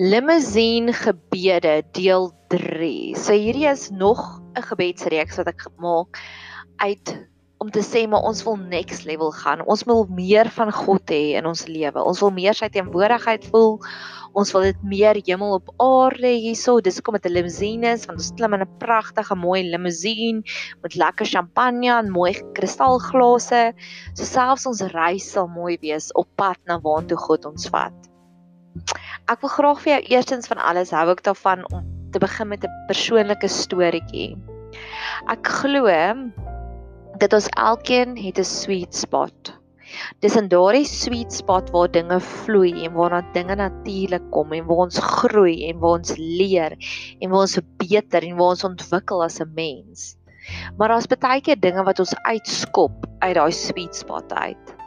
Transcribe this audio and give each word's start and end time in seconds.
Limousine 0.00 0.94
gebede 0.96 1.82
deel 1.92 2.30
3. 2.48 3.12
So 3.20 3.34
hierdie 3.36 3.66
is 3.68 3.90
nog 3.92 4.40
'n 4.56 4.62
gebedsreeks 4.64 5.36
wat 5.36 5.50
ek 5.52 5.66
maak 5.76 6.16
uit 6.80 7.28
om 7.60 7.68
te 7.70 7.82
sê 7.84 8.08
maar 8.08 8.24
ons 8.24 8.40
wil 8.46 8.56
next 8.56 9.04
level 9.04 9.28
gaan. 9.30 9.60
Ons 9.68 9.84
wil 9.84 10.06
meer 10.08 10.48
van 10.56 10.72
God 10.72 11.04
hê 11.12 11.36
in 11.36 11.44
ons 11.44 11.66
lewe. 11.68 12.00
Ons 12.00 12.20
wil 12.24 12.32
meer 12.32 12.56
sy 12.56 12.70
teenwoordigheid 12.72 13.44
voel. 13.52 13.76
Ons 14.32 14.54
wil 14.56 14.62
dit 14.70 14.82
meer 14.82 15.20
hemel 15.26 15.52
op 15.60 15.68
aarde 15.76 16.32
hierso. 16.32 16.80
Dis 16.80 16.96
hoekom 16.96 17.20
met 17.20 17.26
'n 17.26 17.36
limousine 17.36 17.92
is 17.92 18.06
want 18.06 18.24
ons 18.24 18.32
klim 18.40 18.54
in 18.54 18.62
'n 18.62 18.78
pragtige 18.78 19.36
mooi 19.36 19.68
limousine 19.68 20.40
met 20.82 20.96
lekker 20.96 21.26
champagne 21.26 21.92
en 21.92 22.08
mooi 22.08 22.32
kristalglase. 22.54 23.74
So 24.14 24.24
selfs 24.24 24.66
ons 24.66 24.80
reis 24.80 25.32
sal 25.32 25.46
mooi 25.46 25.76
wees 25.82 26.08
op 26.14 26.28
pad 26.36 26.56
na 26.64 26.80
waartoe 26.80 27.18
God 27.18 27.44
ons 27.44 27.68
vat. 27.68 28.10
Ek 29.30 29.44
wil 29.44 29.50
graag 29.52 29.80
vir 29.84 29.90
jou 29.92 29.98
eerstens 30.16 30.48
van 30.50 30.58
alles 30.58 30.90
hou 30.90 31.04
ek 31.12 31.20
daarvan 31.22 31.60
om 31.70 31.84
te 32.10 32.18
begin 32.18 32.48
met 32.50 32.64
'n 32.66 32.72
persoonlike 32.88 33.46
storieetjie. 33.46 34.34
Ek 35.30 35.46
glo 35.46 35.86
dat 37.22 37.36
ons 37.38 37.46
elkeen 37.54 38.16
het 38.18 38.40
'n 38.42 38.44
sweet 38.44 38.94
spot. 38.94 39.52
Dis 40.18 40.34
in 40.40 40.48
daardie 40.50 40.84
sweet 40.84 41.32
spot 41.32 41.70
waar 41.70 41.86
dinge 41.86 42.18
vloei 42.20 42.72
en 42.84 42.92
waarna 42.98 43.22
dinge 43.32 43.54
natuurlik 43.54 44.26
kom 44.34 44.52
en 44.52 44.66
waar 44.66 44.82
ons 44.88 44.98
groei 44.98 45.68
en 45.68 45.78
waar 45.78 45.98
ons 46.00 46.16
leer 46.18 46.74
en 47.20 47.30
waar 47.30 47.46
ons 47.46 47.58
beter 47.78 48.22
en 48.26 48.36
waar 48.36 48.54
ons 48.58 48.64
ontwikkel 48.64 49.22
as 49.22 49.38
'n 49.40 49.54
mens. 49.54 50.16
Maar 50.76 50.88
daar's 50.88 51.06
baie 51.06 51.40
keer 51.40 51.60
dinge 51.60 51.84
wat 51.84 51.98
ons 51.98 52.18
uitskop 52.26 53.06
uit 53.20 53.34
daai 53.34 53.52
sweet 53.52 53.94
spot 53.94 54.32
uit. 54.32 54.79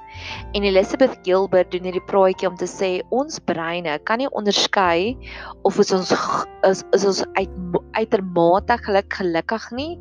En 0.54 0.64
Elizabeth 0.64 1.16
Gilbert 1.26 1.72
doen 1.74 1.88
hierdie 1.88 2.04
praatjie 2.10 2.50
om 2.50 2.58
te 2.60 2.68
sê 2.70 2.92
ons 3.16 3.40
breine 3.48 3.96
kan 4.08 4.22
nie 4.22 4.30
onderskei 4.38 5.16
of 5.68 5.80
is 5.82 5.94
ons 5.96 6.14
is, 6.68 6.84
is 6.96 7.06
ons 7.10 7.24
uit 7.38 7.56
uitermate 7.98 8.78
geluk 8.86 9.18
gelukkig 9.20 9.66
nie 9.78 9.92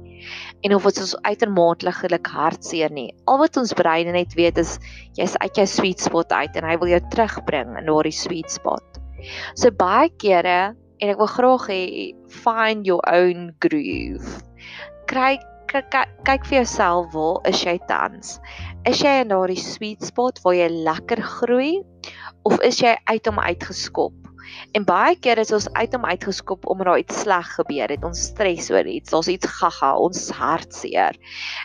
en 0.67 0.75
of 0.77 0.87
ons 0.89 1.15
uitermate 1.27 1.93
geluk 1.99 2.31
hartseer 2.35 2.93
nie. 2.95 3.11
Al 3.27 3.41
wat 3.43 3.59
ons 3.61 3.75
breine 3.77 4.15
net 4.15 4.37
weet 4.39 4.61
is 4.61 4.79
jy's 5.19 5.37
uit 5.43 5.59
jou 5.59 5.67
sweet 5.69 6.05
spot 6.05 6.33
uit 6.33 6.57
en 6.59 6.69
hy 6.69 6.77
wil 6.81 6.93
jou 6.95 7.03
terugbring 7.15 7.77
in 7.81 7.89
daardie 7.91 8.15
sweet 8.17 8.53
spot. 8.53 9.01
So 9.57 9.71
baie 9.71 10.11
kere 10.23 10.75
en 11.03 11.11
ek 11.11 11.19
wil 11.19 11.31
graag 11.31 11.69
hê 11.71 11.83
find 12.31 12.87
your 12.87 13.03
own 13.11 13.51
groove. 13.65 14.43
Kry 15.11 15.37
kyk 15.73 16.45
vir 16.49 16.59
jouself 16.61 17.13
waar 17.15 17.41
is 17.49 17.63
jy 17.65 17.79
tans? 17.89 18.37
Is 18.89 19.01
jy 19.01 19.23
in 19.23 19.31
daardie 19.33 19.61
sweet 19.61 20.05
spot 20.05 20.43
waar 20.45 20.57
jy 20.59 20.69
lekker 20.69 21.23
groei 21.25 21.81
of 22.45 22.61
is 22.67 22.83
jy 22.83 22.93
uit 23.09 23.31
hom 23.31 23.41
uitgeskop? 23.41 24.13
En 24.77 24.85
baie 24.85 25.17
keer 25.17 25.41
is 25.41 25.53
ons 25.55 25.69
uit 25.73 25.95
hom 25.97 26.05
uitgeskop 26.05 26.67
omdat 26.69 26.91
daar 26.91 27.01
iets 27.01 27.23
sleg 27.25 27.49
gebeur 27.57 27.95
het. 27.95 28.05
Ons 28.05 28.27
stres 28.33 28.69
oor 28.75 28.89
iets, 28.91 29.15
ons 29.17 29.31
iets 29.33 29.49
gaga, 29.49 29.95
ons 29.97 30.29
hartseer. 30.37 31.17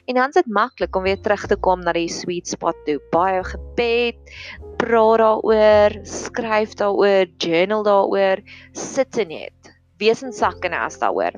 En 0.08 0.20
dan 0.22 0.32
is 0.32 0.40
dit 0.40 0.54
maklik 0.56 0.96
om 0.96 1.04
weer 1.04 1.20
terug 1.20 1.48
te 1.52 1.58
kom 1.60 1.84
na 1.84 1.96
die 1.98 2.08
sweet 2.12 2.48
spot 2.48 2.80
toe. 2.88 3.00
Baie 3.12 3.44
gebed, 3.44 4.36
praat 4.80 5.20
daaroor, 5.20 6.00
skryf 6.08 6.78
daaroor, 6.80 7.28
journal 7.44 7.84
daaroor, 7.84 8.44
sit 8.72 9.20
in 9.20 9.36
dit 9.36 9.57
wesensakke 10.02 10.70
nas 10.70 11.00
daaroor. 11.02 11.38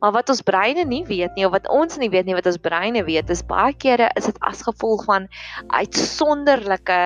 Maar 0.00 0.12
wat 0.12 0.28
ons 0.32 0.42
breine 0.42 0.84
nie 0.84 1.04
weet 1.08 1.36
nie 1.36 1.46
of 1.46 1.52
wat 1.52 1.68
ons 1.68 1.98
nie 2.00 2.10
weet 2.12 2.26
nie 2.26 2.36
wat 2.38 2.46
ons 2.46 2.60
breine 2.62 3.04
weet 3.04 3.30
is 3.30 3.42
baie 3.46 3.74
kere 3.74 4.10
is 4.16 4.28
dit 4.30 4.38
as 4.40 4.62
gevolg 4.66 5.04
van 5.08 5.28
uitsonderlike 5.68 7.00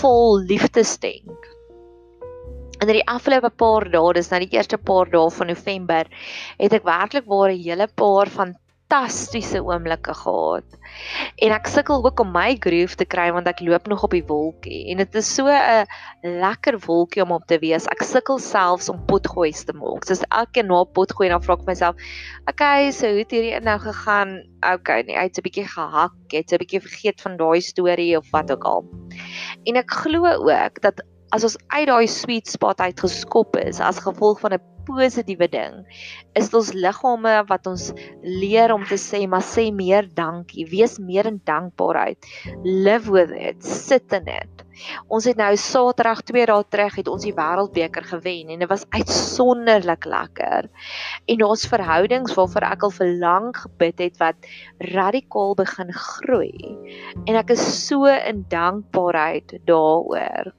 vol 0.00 0.40
liefdesdenk. 0.44 1.48
En 2.80 2.88
in 2.88 2.96
die 2.96 3.08
afgelope 3.12 3.50
paar 3.60 3.84
dae, 3.92 4.12
dis 4.16 4.30
nou 4.32 4.40
die 4.40 4.54
eerste 4.56 4.78
paar 4.78 5.10
dae 5.12 5.28
van 5.36 5.50
November, 5.52 6.08
het 6.60 6.76
ek 6.76 6.86
werklik 6.88 7.26
waar 7.28 7.52
'n 7.52 7.60
hele 7.60 7.88
paar 7.88 8.28
van 8.28 8.56
fantastiese 8.90 9.62
oomblikke 9.62 10.14
gehad. 10.14 10.64
En 11.38 11.52
ek 11.54 11.68
sukkel 11.70 12.02
ook 12.02 12.20
om 12.20 12.32
my 12.34 12.56
groove 12.58 12.96
te 12.98 13.06
kry 13.06 13.28
want 13.32 13.46
ek 13.46 13.62
loop 13.62 13.86
nog 13.88 14.02
op 14.06 14.14
die 14.14 14.24
wolkie 14.26 14.90
en 14.90 14.98
dit 14.98 15.14
is 15.14 15.28
so 15.34 15.46
'n 15.46 15.86
lekker 16.42 16.78
wolkie 16.86 17.22
om 17.22 17.32
op 17.32 17.46
te 17.46 17.58
wees. 17.58 17.86
Ek 17.86 18.02
sukkel 18.02 18.38
selfs 18.38 18.88
om 18.88 18.98
potgoeie 19.06 19.54
te 19.54 19.72
maak. 19.72 20.04
Soos 20.04 20.24
elke 20.30 20.62
na 20.62 20.84
potgoeie 20.84 21.30
dan 21.30 21.42
vra 21.42 21.54
ek 21.54 21.66
myself, 21.66 21.94
"Okay, 22.50 22.90
so 22.90 23.06
hoe 23.06 23.18
het 23.18 23.30
hierdie 23.30 23.60
nou 23.60 23.78
gegaan? 23.78 24.42
Okay, 24.74 25.02
nee, 25.02 25.16
hy't 25.16 25.38
'n 25.38 25.42
bietjie 25.42 25.68
gehak, 25.68 26.12
het 26.28 26.52
'n 26.52 26.58
bietjie 26.58 26.80
vergeet 26.80 27.20
van 27.20 27.36
daai 27.36 27.60
storie 27.60 28.16
of 28.16 28.26
wat 28.32 28.50
ook 28.50 28.64
al." 28.64 28.84
En 29.64 29.76
ek 29.76 29.90
glo 29.90 30.26
ook 30.26 30.80
dat 30.80 31.02
as 31.30 31.46
ons 31.46 31.56
uit 31.76 31.86
daai 31.90 32.06
sweet 32.10 32.50
spot 32.50 32.80
uit 32.82 33.00
geskop 33.00 33.56
is 33.60 33.80
as 33.80 34.02
gevolg 34.02 34.40
van 34.42 34.54
'n 34.56 34.64
positiewe 34.88 35.46
ding 35.50 35.84
is 36.38 36.48
dit 36.48 36.56
ons 36.58 36.72
liggame 36.74 37.34
wat 37.50 37.66
ons 37.70 37.90
leer 38.22 38.72
om 38.74 38.84
te 38.86 38.98
sê 38.98 39.26
maar 39.28 39.44
sê 39.44 39.68
meer 39.74 40.08
dankie. 40.14 40.66
Wees 40.70 40.98
meer 40.98 41.26
in 41.26 41.40
dankbaarheid. 41.44 42.26
Live 42.64 43.10
with 43.10 43.30
it. 43.30 43.62
Sit 43.64 44.12
in 44.12 44.28
it. 44.30 44.64
Ons 45.12 45.26
het 45.28 45.36
nou 45.36 45.50
saterdag 45.56 46.22
2 46.30 46.46
dae 46.46 46.64
terug 46.72 46.94
het 47.00 47.10
ons 47.12 47.26
die 47.26 47.34
wêreldbeker 47.36 48.06
gewen 48.12 48.54
en 48.54 48.62
dit 48.64 48.70
was 48.70 48.86
uitsonderlik 48.96 50.06
lekker. 50.08 50.70
En 51.26 51.44
ons 51.44 51.66
verhoudings 51.72 52.34
waarvoor 52.38 52.68
ek 52.70 52.86
al 52.88 52.96
vir 52.96 53.12
lank 53.20 53.60
gebid 53.66 54.06
het 54.06 54.16
wat 54.22 54.50
radikaal 54.94 55.54
begin 55.58 55.92
groei. 55.92 56.74
En 57.26 57.36
ek 57.36 57.52
is 57.56 57.66
so 57.86 58.08
in 58.08 58.46
dankbaarheid 58.48 59.58
daaroor 59.68 60.54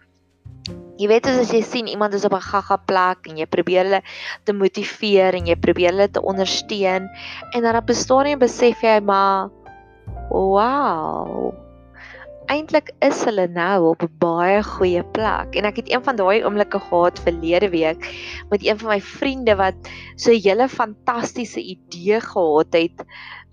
Jy 1.01 1.07
weet 1.09 1.25
as 1.25 1.49
jy 1.49 1.63
sien 1.65 1.87
iemand 1.89 2.13
is 2.13 2.25
op 2.27 2.35
'n 2.37 2.45
gaga 2.45 2.77
plek 2.77 3.25
en 3.25 3.37
jy 3.41 3.47
probeer 3.49 3.87
hulle 3.87 4.01
te 4.45 4.53
motiveer 4.53 5.33
en 5.33 5.47
jy 5.49 5.55
probeer 5.57 5.89
hulle 5.89 6.11
te 6.13 6.21
ondersteun 6.21 7.09
en 7.55 7.61
dan 7.65 7.75
op 7.79 7.89
'n 7.89 7.97
stadium 7.97 8.39
besef 8.39 8.83
jy 8.85 8.99
maar 9.01 9.49
wow. 10.29 11.53
Eintlik 12.51 12.91
is 13.01 13.23
hulle 13.25 13.47
nou 13.47 13.89
op 13.95 14.03
'n 14.03 14.13
baie 14.19 14.61
goeie 14.63 15.03
plek 15.17 15.57
en 15.57 15.65
ek 15.65 15.81
het 15.81 15.89
een 15.89 16.03
van 16.03 16.15
daai 16.15 16.43
oomblikke 16.45 16.79
gehad 16.79 17.19
verlede 17.19 17.69
week 17.69 18.05
met 18.51 18.61
een 18.61 18.77
van 18.77 18.89
my 18.89 19.01
vriende 19.01 19.55
wat 19.55 19.89
so 20.15 20.31
'n 20.31 20.41
hele 20.45 20.69
fantastiese 20.69 21.61
idee 21.61 22.19
gehad 22.21 22.73
het 22.73 23.05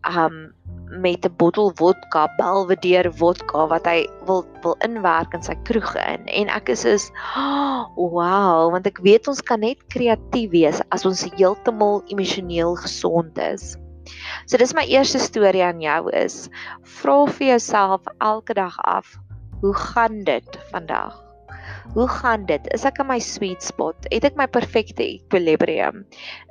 um 0.04 0.52
met 0.90 1.24
'n 1.24 1.34
bottel 1.36 1.72
vodka, 1.74 2.28
Belvedere 2.36 3.12
vodka 3.12 3.66
wat 3.66 3.86
hy 3.86 4.06
wil 4.26 4.46
wil 4.62 4.76
inwerk 4.86 5.34
in 5.34 5.42
sy 5.42 5.54
kroeg 5.68 5.94
in. 5.94 6.26
En 6.26 6.48
ek 6.48 6.68
is 6.68 6.84
is 6.84 7.10
oh, 7.36 7.86
wow, 7.96 8.70
want 8.72 8.86
ek 8.86 8.98
weet 9.02 9.28
ons 9.28 9.42
kan 9.42 9.60
net 9.60 9.86
kreatief 9.88 10.50
wees 10.50 10.80
as 10.90 11.04
ons 11.04 11.26
heeltemal 11.36 12.02
emosioneel 12.08 12.76
gesond 12.76 13.38
is. 13.38 13.76
So 14.46 14.56
dis 14.56 14.74
my 14.74 14.86
eerste 14.88 15.18
storie 15.18 15.64
aan 15.64 15.80
jou 15.80 16.10
is 16.16 16.48
vra 16.82 17.26
vir 17.26 17.46
jouself 17.46 18.02
elke 18.20 18.54
dag 18.54 18.78
af, 18.78 19.18
hoe 19.60 19.74
gaan 19.74 20.24
dit 20.24 20.58
vandag? 20.72 21.27
Hoe 21.94 22.08
gaan 22.08 22.44
dit? 22.44 22.66
Is 22.76 22.84
ek 22.84 22.98
in 23.00 23.08
my 23.08 23.16
sweet 23.22 23.64
spot? 23.64 23.96
Het 24.12 24.26
ek 24.28 24.36
my 24.36 24.44
perfekte 24.52 25.00
equilibrium? 25.00 26.02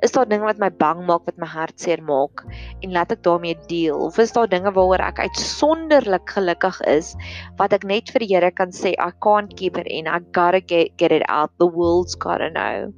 Is 0.02 0.12
daar 0.16 0.26
dinge 0.26 0.42
wat 0.48 0.58
my 0.58 0.70
bang 0.80 1.04
maak, 1.06 1.28
wat 1.30 1.38
my 1.38 1.46
hart 1.46 1.78
seer 1.78 2.02
maak 2.02 2.42
en 2.82 2.90
laat 2.96 3.14
ek 3.14 3.22
daarmee 3.22 3.54
deel? 3.70 3.94
Of 4.08 4.18
is 4.18 4.34
daar 4.34 4.50
dinge 4.50 4.72
waaroor 4.74 5.04
ek 5.06 5.22
uitsonderlik 5.28 6.26
gelukkig 6.34 6.80
is 6.90 7.14
wat 7.60 7.76
ek 7.76 7.86
net 7.86 8.10
vir 8.10 8.26
die 8.26 8.32
Here 8.34 8.50
kan 8.50 8.74
sê 8.74 8.96
I 8.98 9.12
can't 9.22 9.54
keep 9.54 9.78
it 9.78 9.86
in. 9.86 10.10
I 10.10 10.18
got 10.34 10.58
to 10.58 10.60
get, 10.60 10.98
get 10.98 11.14
it 11.14 11.22
out. 11.30 11.54
The 11.62 11.70
world's 11.70 12.18
got 12.18 12.42
to 12.42 12.50
know. 12.50 12.90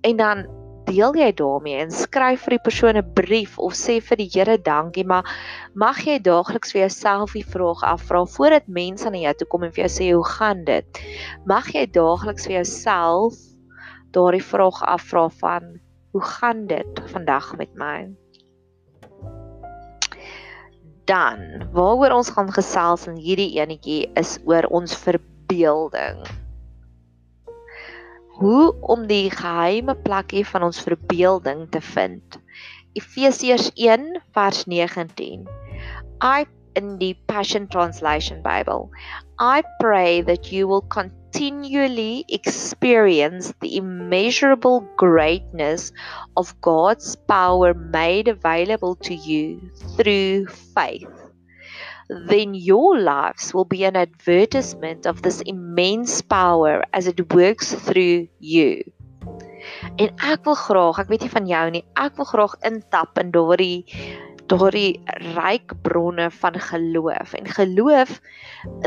En 0.00 0.16
dan 0.16 0.48
deel 0.90 1.14
jy 1.14 1.28
daarmee 1.38 1.78
en 1.84 1.92
skryf 1.94 2.46
vir 2.46 2.56
die 2.56 2.64
persoon 2.66 2.98
'n 2.98 3.12
brief 3.14 3.58
of 3.66 3.74
sê 3.78 4.00
vir 4.02 4.18
die 4.18 4.30
Here 4.32 4.56
dankie, 4.58 5.04
maar 5.04 5.28
mag 5.74 6.00
jy 6.06 6.18
daagliks 6.18 6.72
vir 6.74 6.82
jouself 6.82 7.34
die 7.38 7.46
vraag 7.46 7.84
afvra 7.86 8.24
voordat 8.26 8.66
mense 8.66 9.10
na 9.10 9.22
jou 9.22 9.34
toe 9.34 9.48
kom 9.52 9.64
en 9.64 9.72
vir 9.76 9.84
jou 9.86 9.92
sê 9.98 10.10
hoe 10.10 10.26
gaan 10.26 10.64
dit? 10.64 11.02
Mag 11.46 11.70
jy 11.74 11.86
daagliks 11.86 12.46
vir 12.46 12.56
jouself 12.58 13.38
daardie 14.10 14.42
vraag 14.42 14.82
afvra 14.82 15.28
van 15.28 15.78
hoe 16.12 16.22
gaan 16.22 16.66
dit 16.66 17.00
vandag 17.14 17.56
met 17.56 17.74
my? 17.74 18.10
Dan, 21.06 21.70
waaroor 21.72 22.18
ons 22.18 22.30
gaan 22.30 22.50
gesels 22.50 23.06
in 23.06 23.16
hierdie 23.16 23.54
enetjie 23.62 24.10
is 24.16 24.38
oor 24.44 24.66
ons 24.70 24.94
verbeelding 24.94 26.39
hoe 28.40 28.74
om 28.80 29.04
die 29.06 29.28
geheime 29.30 29.94
plekkie 29.94 30.46
van 30.48 30.64
ons 30.70 30.80
verbeelding 30.80 31.66
te 31.70 31.80
vind. 31.92 32.38
Efesiërs 32.96 33.68
1 33.76 34.06
vers 34.32 34.64
19. 34.64 35.44
I 36.24 36.46
in 36.74 36.98
the 36.98 37.14
Passion 37.26 37.68
Translation 37.68 38.40
Bible. 38.42 38.90
I 39.38 39.62
pray 39.80 40.22
that 40.22 40.50
you 40.52 40.66
will 40.68 40.82
continually 40.88 42.24
experience 42.28 43.52
the 43.60 43.76
immeasurable 43.76 44.88
greatness 44.96 45.92
of 46.36 46.58
God's 46.60 47.16
power 47.28 47.74
made 47.74 48.28
available 48.28 48.96
to 49.04 49.14
you 49.14 49.70
through 49.96 50.46
faith. 50.46 51.19
Then 52.26 52.54
your 52.54 52.98
lives 52.98 53.54
will 53.54 53.64
be 53.64 53.84
an 53.84 53.96
advertisement 53.96 55.06
of 55.06 55.22
this 55.22 55.40
immense 55.42 56.22
power 56.22 56.82
as 56.92 57.06
it 57.06 57.32
works 57.32 57.72
through 57.72 58.26
you. 58.38 58.82
En 60.00 60.10
ek 60.24 60.42
wil 60.48 60.56
graag, 60.56 60.98
ek 61.02 61.12
weet 61.12 61.26
nie 61.26 61.34
van 61.36 61.46
jou 61.46 61.64
nie, 61.70 61.84
ek 62.00 62.16
wil 62.18 62.26
graag 62.26 62.56
intap 62.66 63.18
in 63.20 63.30
daardie 63.34 63.84
daardie 64.50 64.98
ryk 65.36 65.76
bronne 65.84 66.26
van 66.40 66.56
geloof. 66.58 67.34
En 67.38 67.46
geloof 67.46 68.20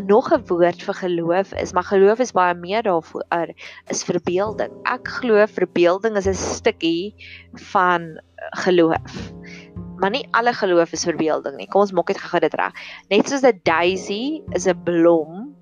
nog 0.06 0.32
'n 0.34 0.44
woord 0.48 0.84
vir 0.84 0.94
geloof 0.94 1.54
is, 1.54 1.72
maar 1.74 1.88
geloof 1.88 2.20
is 2.20 2.36
baie 2.36 2.54
meer 2.54 2.84
daarvoor 2.84 3.24
is 3.88 4.04
verbeelding. 4.04 4.72
Ek 4.84 5.08
glo 5.08 5.46
verbeelding 5.48 6.18
is 6.18 6.28
'n 6.28 6.34
stukkie 6.34 7.16
van 7.72 8.20
geloof. 8.60 9.34
Maar 9.98 10.10
nie 10.10 10.28
alle 10.32 10.54
geloof 10.54 10.92
is 10.92 11.06
verbeelding 11.08 11.58
nie. 11.58 11.68
Kom 11.68 11.86
ons 11.86 11.92
maak 11.92 12.08
dit 12.08 12.18
gou 12.18 12.40
dit 12.40 12.54
reg. 12.60 12.74
Net 13.10 13.30
soos 13.30 13.44
'n 13.44 13.60
daisy 13.64 14.42
is 14.54 14.68
'n 14.68 14.84
blom, 14.84 15.56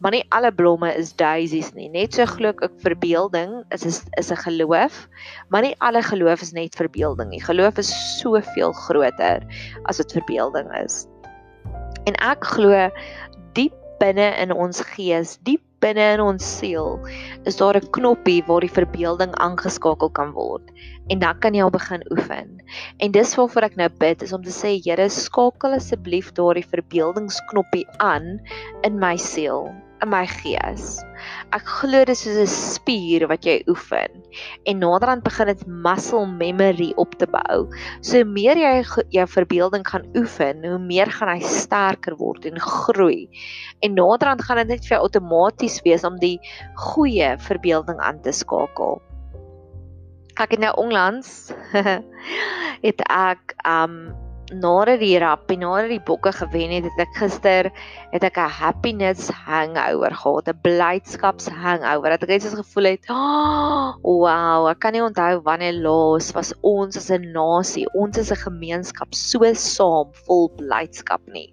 maar 0.00 0.12
nie 0.12 0.24
alle 0.32 0.52
blomme 0.52 0.88
is 0.96 1.12
daisies 1.12 1.72
nie. 1.76 1.88
Net 1.88 2.14
so 2.14 2.26
glo 2.26 2.48
ek 2.48 2.72
verbeelding 2.80 3.64
is 3.70 3.84
is, 3.84 4.02
is 4.18 4.30
'n 4.32 4.36
geloof, 4.36 5.08
maar 5.48 5.62
nie 5.62 5.76
alle 5.78 6.02
geloof 6.02 6.40
is 6.42 6.52
net 6.52 6.74
verbeelding 6.74 7.30
nie. 7.30 7.42
Geloof 7.42 7.78
is 7.78 7.92
soveel 8.20 8.72
groter 8.72 9.44
as 9.84 9.98
wat 9.98 10.12
verbeelding 10.12 10.68
is. 10.84 11.06
En 12.06 12.14
ek 12.14 12.44
glo 12.44 12.88
diep 13.52 13.76
binne 14.00 14.32
in 14.40 14.52
ons 14.52 14.80
gees, 14.80 15.38
diep 15.42 15.62
binne 15.80 16.06
in 16.14 16.20
ons 16.20 16.46
siel, 16.58 16.98
is 17.44 17.56
daar 17.56 17.76
'n 17.76 17.90
knoppie 17.96 18.42
waar 18.46 18.60
die 18.60 18.76
verbeelding 18.78 19.34
aangeskakel 19.34 20.10
kan 20.10 20.32
word. 20.32 20.70
En 21.08 21.18
dan 21.18 21.38
kan 21.38 21.54
jy 21.54 21.62
al 21.62 21.70
begin 21.70 22.02
oefen. 22.12 22.62
En 22.98 23.10
dis 23.10 23.34
waarvoor 23.34 23.62
ek 23.62 23.76
nou 23.76 23.88
bid 23.98 24.22
is 24.22 24.32
om 24.32 24.42
te 24.42 24.54
sê 24.54 24.78
Here, 24.84 25.08
skakel 25.08 25.72
asseblief 25.72 26.32
daardie 26.32 26.66
verbeeldingsknoppie 26.66 27.86
aan 27.98 28.40
in 28.82 28.98
my 28.98 29.16
siel 29.16 29.72
in 30.02 30.08
my 30.08 30.26
gees. 30.26 31.00
Ek 31.50 31.66
glo 31.66 32.04
dit 32.06 32.12
is 32.14 32.20
soos 32.22 32.36
'n 32.38 32.46
spier 32.46 33.24
wat 33.26 33.42
jy 33.42 33.56
oefen 33.66 34.20
en 34.70 34.78
naderhand 34.78 35.24
begin 35.26 35.48
dit 35.50 35.64
muscle 35.66 36.22
memory 36.26 36.92
op 36.96 37.16
te 37.18 37.26
bou. 37.26 37.66
So 38.06 38.22
meer 38.24 38.54
jy 38.60 38.84
jou 39.10 39.26
verbeelding 39.26 39.82
gaan 39.88 40.06
oefen, 40.14 40.62
hoe 40.62 40.78
meer 40.78 41.10
gaan 41.10 41.32
hy 41.34 41.40
sterker 41.42 42.14
word 42.16 42.46
en 42.46 42.60
groei. 42.60 43.26
En 43.82 43.98
naderhand 43.98 44.46
gaan 44.46 44.62
dit 44.62 44.68
net 44.76 44.86
vir 44.86 44.96
jou 44.96 45.02
outomaties 45.08 45.82
wees 45.82 46.06
om 46.06 46.22
die 46.22 46.38
goeie 46.74 47.34
verbeelding 47.38 47.98
aan 47.98 48.22
te 48.22 48.30
skakel. 48.30 49.02
Ek 50.38 50.54
het 50.54 50.60
nou 50.62 50.74
onlangs 50.78 51.50
het 52.86 53.02
ek 53.10 53.58
um 53.66 54.14
nadat 54.50 55.00
die 55.00 55.18
rap 55.18 55.50
en 55.52 55.62
nadat 55.62 55.90
die 55.92 56.02
bokke 56.02 56.32
gewen 56.34 56.72
het, 56.74 56.86
het 56.88 57.02
ek 57.06 57.14
gister 57.18 57.70
het 58.10 58.24
ek 58.26 58.38
'n 58.38 58.50
happiness 58.50 59.30
hangover 59.30 60.10
gehad, 60.10 60.48
'n 60.48 60.60
blydskaps 60.62 61.48
hangover. 61.48 62.10
Dat 62.10 62.22
ek 62.22 62.28
net 62.28 62.42
so 62.42 62.56
gevoel 62.56 62.84
het, 62.84 63.04
oh, 63.08 63.94
"Wow, 64.02 64.68
ek 64.68 64.80
kan 64.80 64.92
nie 64.92 65.02
onthou 65.02 65.42
wanneer 65.42 65.72
laas 65.72 66.32
was 66.32 66.52
ons 66.62 66.96
as 66.96 67.10
'n 67.10 67.32
nasie, 67.32 67.86
ons 67.94 68.18
as 68.18 68.30
'n 68.30 68.36
gemeenskap 68.36 69.14
so 69.14 69.40
saam 69.54 70.10
vol 70.26 70.50
blydskap 70.56 71.20
nie." 71.26 71.52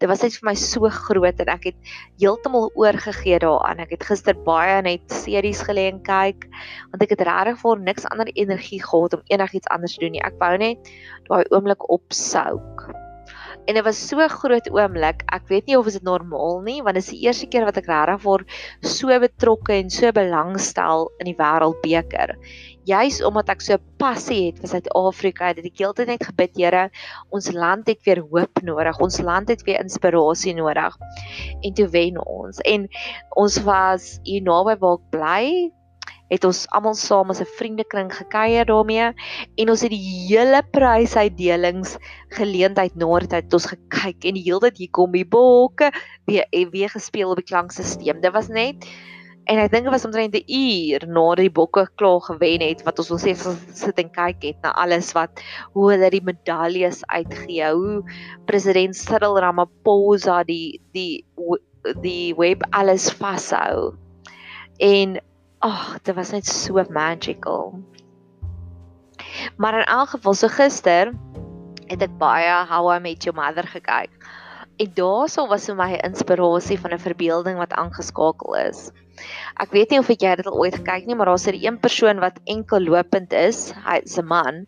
Dit 0.00 0.08
was 0.08 0.22
net 0.22 0.32
vir 0.32 0.48
my 0.50 0.54
so 0.54 0.88
groot 0.88 1.40
en 1.40 1.48
ek 1.48 1.64
het 1.64 1.76
heeltemal 2.18 2.70
oorgegee 2.74 3.38
daaraan. 3.38 3.80
Ek 3.80 3.90
het 3.90 4.04
gister 4.04 4.34
baie 4.34 4.82
net 4.82 5.00
series 5.10 5.62
gelê 5.62 5.88
en 5.88 6.02
kyk 6.02 6.48
want 6.90 7.02
ek 7.02 7.10
het 7.10 7.20
regtig 7.20 7.58
vir 7.62 7.78
niks 7.78 8.06
ander 8.10 8.28
energie 8.34 8.82
gehad 8.82 9.14
om 9.14 9.22
enigiets 9.28 9.68
anders 9.68 9.94
te 9.94 10.00
doen 10.00 10.12
nie. 10.12 10.24
Ek 10.24 10.38
wou 10.38 10.56
net 10.58 10.78
daai 11.28 11.44
oomblik 11.50 11.90
opsouk. 12.32 12.90
En 13.64 13.74
dit 13.74 13.84
was 13.84 14.08
so 14.08 14.18
'n 14.18 14.28
groot 14.28 14.70
oomblik. 14.70 15.22
Ek 15.26 15.46
weet 15.48 15.66
nie 15.66 15.78
of 15.78 15.86
dit 15.86 16.02
normaal 16.02 16.60
nie, 16.60 16.82
want 16.82 16.94
dit 16.94 17.04
is 17.04 17.10
die 17.10 17.26
eerste 17.26 17.46
keer 17.46 17.64
wat 17.64 17.76
ek 17.76 17.86
regtig 17.86 18.20
voor 18.20 18.44
so 18.80 19.18
betrokke 19.18 19.72
en 19.72 19.90
so 19.90 20.10
belangstel 20.12 21.12
in 21.18 21.26
die 21.26 21.36
wêreldbeker. 21.36 22.34
Juis 22.84 23.22
omdat 23.22 23.48
ek 23.48 23.60
so 23.60 23.76
passie 23.98 24.46
het 24.46 24.58
vir 24.58 24.68
Suid-Afrika, 24.68 25.46
het 25.46 25.58
ek 25.58 25.78
heeltyd 25.78 26.06
net 26.06 26.24
gebid, 26.24 26.56
Here, 26.56 26.90
ons 27.30 27.52
land 27.52 27.86
het 27.86 28.02
weer 28.02 28.20
hoop 28.20 28.62
nodig. 28.62 28.98
Ons 28.98 29.20
land 29.20 29.48
het 29.48 29.62
weer 29.62 29.80
inspirasie 29.80 30.54
nodig. 30.54 30.96
En 31.62 31.72
toe 31.74 31.88
wen 31.88 32.26
ons. 32.26 32.58
En 32.58 32.88
ons 33.36 33.62
was 33.62 34.18
hier 34.24 34.42
naby 34.42 34.76
waar 34.78 34.98
ek 34.98 35.10
bly, 35.10 35.72
het 36.32 36.44
ons 36.48 36.64
almal 36.72 36.96
saam 36.96 37.30
as 37.30 37.42
'n 37.44 37.54
vriendekring 37.58 38.10
gekuier 38.16 38.64
daarmee 38.64 39.12
en 39.60 39.70
ons 39.70 39.82
het 39.84 39.92
die 39.92 40.08
hele 40.32 40.62
prysuitdelings 40.72 41.98
geleentheid 42.38 42.96
na 42.96 43.18
dit 43.20 43.32
het 43.32 43.54
ons 43.54 43.66
gekyk 43.74 44.24
en 44.24 44.34
die 44.34 44.46
hele 44.48 44.60
tyd 44.60 44.78
hier 44.78 44.90
kom 44.90 45.12
die 45.12 45.28
bokke 45.28 45.92
weer 46.26 46.46
weer 46.72 46.88
gespeel 46.88 47.30
op 47.30 47.36
die 47.36 47.50
klankstelsel. 47.50 48.20
Dit 48.20 48.32
was 48.32 48.48
net 48.48 48.86
en 49.50 49.58
ek 49.58 49.72
dink 49.72 49.84
dit 49.84 49.92
was 49.92 50.06
omtrent 50.06 50.34
'n 50.34 50.44
uur 50.46 51.06
na 51.06 51.34
die 51.34 51.50
bokke 51.50 51.86
klaar 51.96 52.20
gewen 52.20 52.62
het 52.62 52.84
wat 52.86 52.98
ons 52.98 53.10
ons 53.10 53.24
net 53.24 53.38
sit 53.74 53.98
en 53.98 54.10
kyk 54.10 54.42
het 54.42 54.58
na 54.62 54.72
alles 54.72 55.12
wat 55.12 55.42
hoe 55.74 55.90
hulle 55.90 56.10
die 56.10 56.22
medaljes 56.22 57.02
uitgee, 57.06 57.72
hoe 57.72 58.02
president 58.46 58.96
Cyril 58.96 59.38
Ramaphosa 59.38 60.44
die 60.44 60.80
die 60.92 61.24
die 62.00 62.34
web 62.38 62.62
alles 62.70 63.10
vashou. 63.10 63.94
En 64.78 65.18
ag, 65.62 65.98
dit 66.02 66.14
was 66.14 66.30
net 66.34 66.46
so 66.46 66.82
magical. 66.90 67.78
Maar 69.56 69.78
in 69.78 69.86
elk 69.86 70.08
geval 70.08 70.34
so 70.34 70.48
gister 70.48 71.12
het 71.86 72.02
ek 72.02 72.18
baie 72.18 72.54
How 72.68 72.90
I 72.90 72.98
Met 73.02 73.24
Your 73.24 73.36
Mother 73.36 73.66
gekyk. 73.68 74.10
En 74.80 74.92
daarso 74.96 75.46
was 75.46 75.68
vir 75.68 75.76
my 75.76 75.92
'n 75.92 76.06
inspirasie 76.10 76.80
van 76.80 76.92
'n 76.92 76.98
verbeelding 76.98 77.58
wat 77.58 77.72
aangeskakel 77.72 78.54
is. 78.56 78.90
Ek 79.60 79.70
weet 79.70 79.90
nie 79.90 79.98
of 79.98 80.08
jy 80.08 80.34
dit 80.36 80.46
al 80.46 80.58
ooit 80.58 80.74
gekyk 80.74 81.06
nie, 81.06 81.14
maar 81.14 81.26
daar's 81.26 81.46
'n 81.46 81.54
een 81.54 81.78
persoon 81.78 82.18
wat 82.18 82.40
enkel 82.44 82.80
lopend 82.80 83.32
is. 83.32 83.72
Hy's 83.84 84.18
'n 84.18 84.26
man 84.26 84.66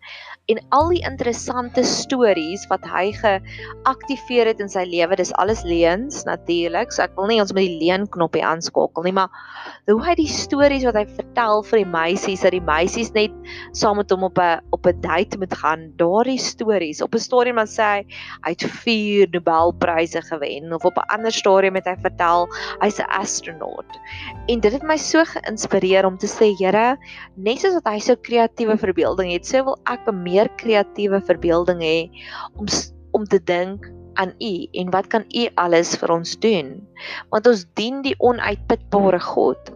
en 0.53 0.59
al 0.77 0.91
die 0.93 1.01
interessante 1.09 1.81
stories 1.89 2.67
wat 2.69 2.85
hy 2.93 3.07
geaktiveer 3.17 4.51
het 4.51 4.59
in 4.61 4.69
sy 4.69 4.83
lewe, 4.85 5.17
dis 5.17 5.33
alles 5.41 5.63
leuns 5.65 6.21
natuurlik. 6.29 6.93
So 6.93 7.07
ek 7.07 7.15
wil 7.17 7.31
nie 7.31 7.39
ons 7.41 7.55
met 7.57 7.65
die 7.65 7.79
leuen 7.81 8.05
knoppie 8.13 8.43
aanskakel 8.45 9.07
nie, 9.07 9.15
maar 9.17 9.33
hoe 9.89 9.97
hy 10.05 10.15
die 10.19 10.29
stories 10.29 10.85
wat 10.85 10.99
hy 11.01 11.07
vertel 11.17 11.65
vir 11.65 11.81
die 11.81 11.89
meisies, 11.89 12.45
dat 12.45 12.53
die 12.53 12.65
meisies 12.65 13.15
net 13.17 13.33
saam 13.73 13.97
met 14.01 14.13
hom 14.13 14.27
op 14.29 14.39
'n 14.39 14.61
op 14.77 14.87
'n 14.87 15.01
date 15.01 15.39
moet 15.41 15.55
gaan, 15.55 15.93
daardie 15.97 16.39
stories. 16.39 17.01
Op 17.01 17.15
'n 17.15 17.25
stadium 17.25 17.57
dan 17.57 17.67
sê 17.67 17.83
hy 17.83 18.07
hy 18.45 18.51
het 18.53 18.65
4 18.65 19.29
Nobelpryse 19.33 20.21
gewen 20.29 20.73
of 20.73 20.85
op 20.85 20.97
'n 20.99 21.09
ander 21.09 21.33
stadium 21.33 21.75
het 21.75 21.87
hy 21.87 21.97
vertel 22.03 22.49
hy's 22.83 23.01
'n 23.01 23.09
astronaut. 23.09 23.89
En 24.49 24.61
dit 24.61 24.73
het 24.73 24.83
my 24.83 24.97
so 24.97 25.25
geïnspireer 25.25 26.05
om 26.05 26.19
te 26.19 26.27
sê, 26.27 26.53
Here, 26.55 26.99
net 27.37 27.61
soos 27.61 27.75
wat 27.75 27.89
hy 27.93 27.99
so 27.99 28.15
kreatiewe 28.17 28.77
verbeelding 28.77 29.33
het, 29.33 29.47
so 29.47 29.65
wil 29.65 29.79
ek 29.87 30.07
'n 30.07 30.34
meer 30.35 30.51
kreatiewe 30.61 31.23
verbeelding 31.31 31.83
hê 31.85 31.99
om 32.59 32.67
om 33.15 33.27
te 33.31 33.39
dink 33.39 33.87
aan 34.19 34.35
U 34.43 34.55
en 34.81 34.91
wat 34.91 35.07
kan 35.13 35.27
U 35.31 35.47
alles 35.63 35.95
vir 36.01 36.11
ons 36.11 36.35
doen? 36.43 36.75
Want 37.31 37.47
ons 37.51 37.65
dien 37.79 38.03
die 38.03 38.15
onuitputbare 38.19 39.21
God. 39.23 39.71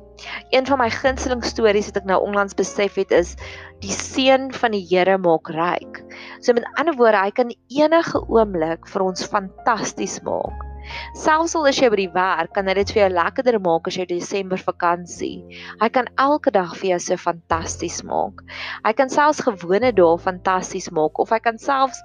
Een 0.51 0.67
van 0.67 0.81
my 0.83 0.89
gunsteling 0.91 1.45
stories 1.47 1.91
wat 1.91 2.01
ek 2.03 2.09
nou 2.11 2.19
onlangs 2.27 2.59
besef 2.59 2.99
het 2.99 3.15
is 3.15 3.37
die 3.85 3.95
seun 3.95 4.51
van 4.55 4.75
die 4.75 4.83
Here 4.91 5.19
maak 5.23 5.51
ryk. 5.55 6.03
So 6.43 6.55
met 6.59 6.67
ander 6.75 6.99
woorde, 6.99 7.23
hy 7.23 7.35
kan 7.35 7.55
enige 7.71 8.25
oomblik 8.27 8.91
vir 8.91 9.07
ons 9.07 9.27
fantasties 9.31 10.19
maak. 10.27 10.68
Selfs 11.15 11.55
al 11.59 11.69
is 11.71 11.79
jy 11.81 11.89
by 11.93 11.99
die 12.01 12.13
werk, 12.15 12.53
kan 12.57 12.69
hy 12.71 12.75
dit 12.79 12.93
vir 12.95 13.03
jou 13.03 13.09
lekkerder 13.15 13.59
maak 13.65 13.89
as 13.91 13.97
jy 13.99 14.07
Desember 14.11 14.61
vakansie. 14.61 15.45
Hy 15.81 15.89
kan 15.95 16.11
elke 16.19 16.53
dag 16.55 16.75
vir 16.77 16.93
jou 16.93 17.01
so 17.07 17.17
fantasties 17.17 18.03
maak. 18.07 18.45
Hy 18.85 18.93
kan 18.93 19.13
selfs 19.13 19.43
gewone 19.47 19.93
dae 19.93 20.19
fantasties 20.19 20.91
maak 20.95 21.19
of 21.19 21.35
hy 21.35 21.41
kan 21.45 21.59
selfs 21.59 22.03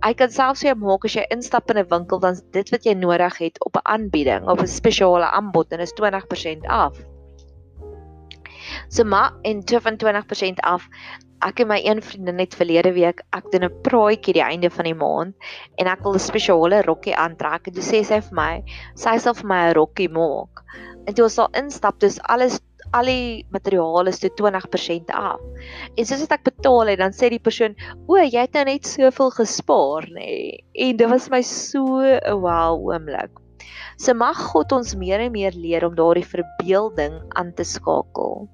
hy 0.00 0.14
kan 0.16 0.32
selfs 0.32 0.64
jou 0.64 0.74
maak 0.80 1.04
as 1.04 1.14
jy 1.18 1.26
instap 1.34 1.70
in 1.70 1.78
'n 1.78 1.88
winkel 1.90 2.20
dan 2.20 2.36
dit 2.56 2.70
wat 2.72 2.86
jy 2.86 2.94
nodig 2.94 3.36
het 3.38 3.60
op 3.66 3.76
'n 3.76 3.86
aanbieding 3.94 4.48
of 4.48 4.62
'n 4.62 4.66
spesiale 4.66 5.28
aanbod 5.28 5.72
en 5.72 5.80
is 5.80 5.92
20% 5.92 6.66
af. 6.66 6.96
So 8.88 9.04
maar 9.04 9.32
en 9.42 9.64
20% 9.64 10.60
af 10.60 10.88
ek 11.46 11.62
en 11.62 11.70
my 11.70 11.78
een 11.80 12.00
vriendin 12.04 12.36
net 12.36 12.54
verlede 12.58 12.90
week 12.96 13.22
ek 13.36 13.46
doen 13.52 13.64
'n 13.64 13.82
praatjie 13.86 14.34
die 14.36 14.44
einde 14.44 14.70
van 14.70 14.88
die 14.88 14.96
maand 15.02 15.34
en 15.80 15.88
ek 15.92 16.02
wil 16.04 16.16
'n 16.18 16.28
spesiale 16.28 16.82
rokkie 16.86 17.16
aantrek 17.16 17.70
toe 17.72 17.84
sê 17.86 18.02
sy 18.04 18.20
vir 18.26 18.36
my 18.40 18.52
sy 18.94 19.16
sal 19.18 19.34
vir 19.34 19.48
my 19.52 19.60
'n 19.68 19.76
rokkie 19.78 20.08
maak. 20.08 20.60
En 21.06 21.14
toe 21.14 21.24
ons 21.24 21.38
sal 21.40 21.48
instap 21.62 21.98
dis 22.00 22.20
alles 22.28 22.60
al 22.92 23.04
die 23.04 23.46
materiaal 23.54 24.06
is 24.12 24.18
toe 24.18 24.30
20% 24.36 25.10
af. 25.14 25.40
En 25.96 26.04
soos 26.04 26.26
ek 26.28 26.44
betaal 26.44 26.92
het 26.92 26.98
dan 26.98 27.16
sê 27.16 27.30
die 27.30 27.42
persoon 27.48 27.74
o 28.06 28.16
jy 28.16 28.36
het 28.36 28.54
nou 28.54 28.64
net 28.64 28.84
soveel 28.84 29.30
gespaar 29.30 30.08
nê 30.12 30.28
nee. 30.28 30.64
en 30.74 30.96
dit 30.96 31.08
was 31.08 31.30
my 31.30 31.42
so 31.42 32.02
'n 32.04 32.40
wow 32.44 32.76
oomblik. 32.92 33.32
Se 33.96 34.12
so 34.12 34.14
mag 34.14 34.36
God 34.52 34.72
ons 34.72 34.94
meer 34.94 35.20
en 35.20 35.32
meer 35.32 35.52
leer 35.52 35.86
om 35.86 35.94
daardie 35.94 36.26
verbeelding 36.36 37.20
aan 37.34 37.54
te 37.54 37.64
skakel 37.64 38.48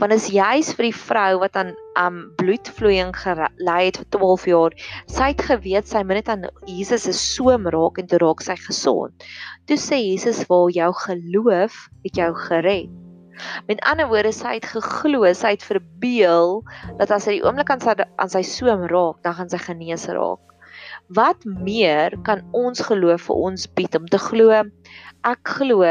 Want 0.00 0.14
as 0.16 0.28
jy's 0.32 0.72
vir 0.76 0.88
die 0.90 0.96
vrou 0.96 1.38
wat 1.42 1.56
aan 1.60 1.72
um 2.00 2.18
bloedvloeiing 2.40 3.14
gelei 3.16 3.78
het 3.86 4.00
vir 4.02 4.08
12 4.16 4.46
jaar, 4.50 4.76
sy 5.10 5.30
het 5.32 5.44
geweet 5.48 5.88
sy 5.90 6.02
moet 6.02 6.20
net 6.20 6.32
aan 6.34 6.48
Jesus 6.68 7.06
se 7.08 7.14
soem 7.16 7.68
raak 7.72 8.00
en 8.02 8.10
toe 8.10 8.20
raak 8.22 8.44
sy 8.44 8.58
gesond. 8.66 9.28
Toe 9.68 9.78
sê 9.80 10.00
Jesus 10.02 10.44
vir 10.50 10.74
jou 10.80 10.90
geloof 11.06 11.80
het 12.04 12.20
jou 12.20 12.30
gered. 12.46 12.92
Met 13.66 13.80
ander 13.90 14.06
woorde, 14.06 14.30
sy 14.32 14.58
het 14.58 14.66
geglo, 14.70 15.26
sy 15.34 15.56
het 15.56 15.64
verbeel 15.66 16.60
dat 17.00 17.10
as 17.14 17.26
hy 17.26 17.38
die 17.38 17.46
oomblik 17.46 17.72
aan 17.72 17.82
sy 17.82 17.96
aan 17.98 18.30
sy 18.30 18.44
soem 18.46 18.84
raak, 18.90 19.22
dan 19.26 19.34
gaan 19.40 19.50
sy 19.50 19.58
genees 19.58 20.06
raak. 20.06 20.53
Wat 21.08 21.44
meer 21.44 22.16
kan 22.22 22.40
ons 22.52 22.80
geloof 22.80 23.28
vir 23.28 23.36
ons 23.36 23.66
bied 23.76 23.94
om 23.94 24.06
te 24.08 24.18
glo 24.18 24.64
ek 25.24 25.48
glo 25.56 25.88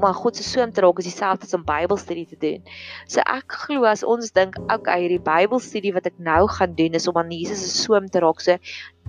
maar 0.00 0.14
God 0.14 0.38
se 0.38 0.44
soom 0.46 0.70
te 0.72 0.82
raak 0.84 1.00
is 1.02 1.08
dieselfde 1.08 1.48
as 1.48 1.54
om 1.58 1.64
Bybelstudie 1.66 2.26
te 2.30 2.38
doen. 2.38 2.62
So 3.10 3.22
ek 3.26 3.56
glo 3.66 3.86
as 3.90 4.04
ons 4.06 4.30
dink 4.36 4.58
okay 4.70 5.00
hierdie 5.02 5.22
Bybelstudie 5.26 5.94
wat 5.96 6.06
ek 6.06 6.20
nou 6.22 6.46
gaan 6.58 6.76
doen 6.78 6.94
is 6.94 7.08
om 7.10 7.18
aan 7.18 7.34
Jesus 7.34 7.64
se 7.64 7.72
soom 7.82 8.06
te 8.06 8.22
raak. 8.22 8.42
So 8.44 8.58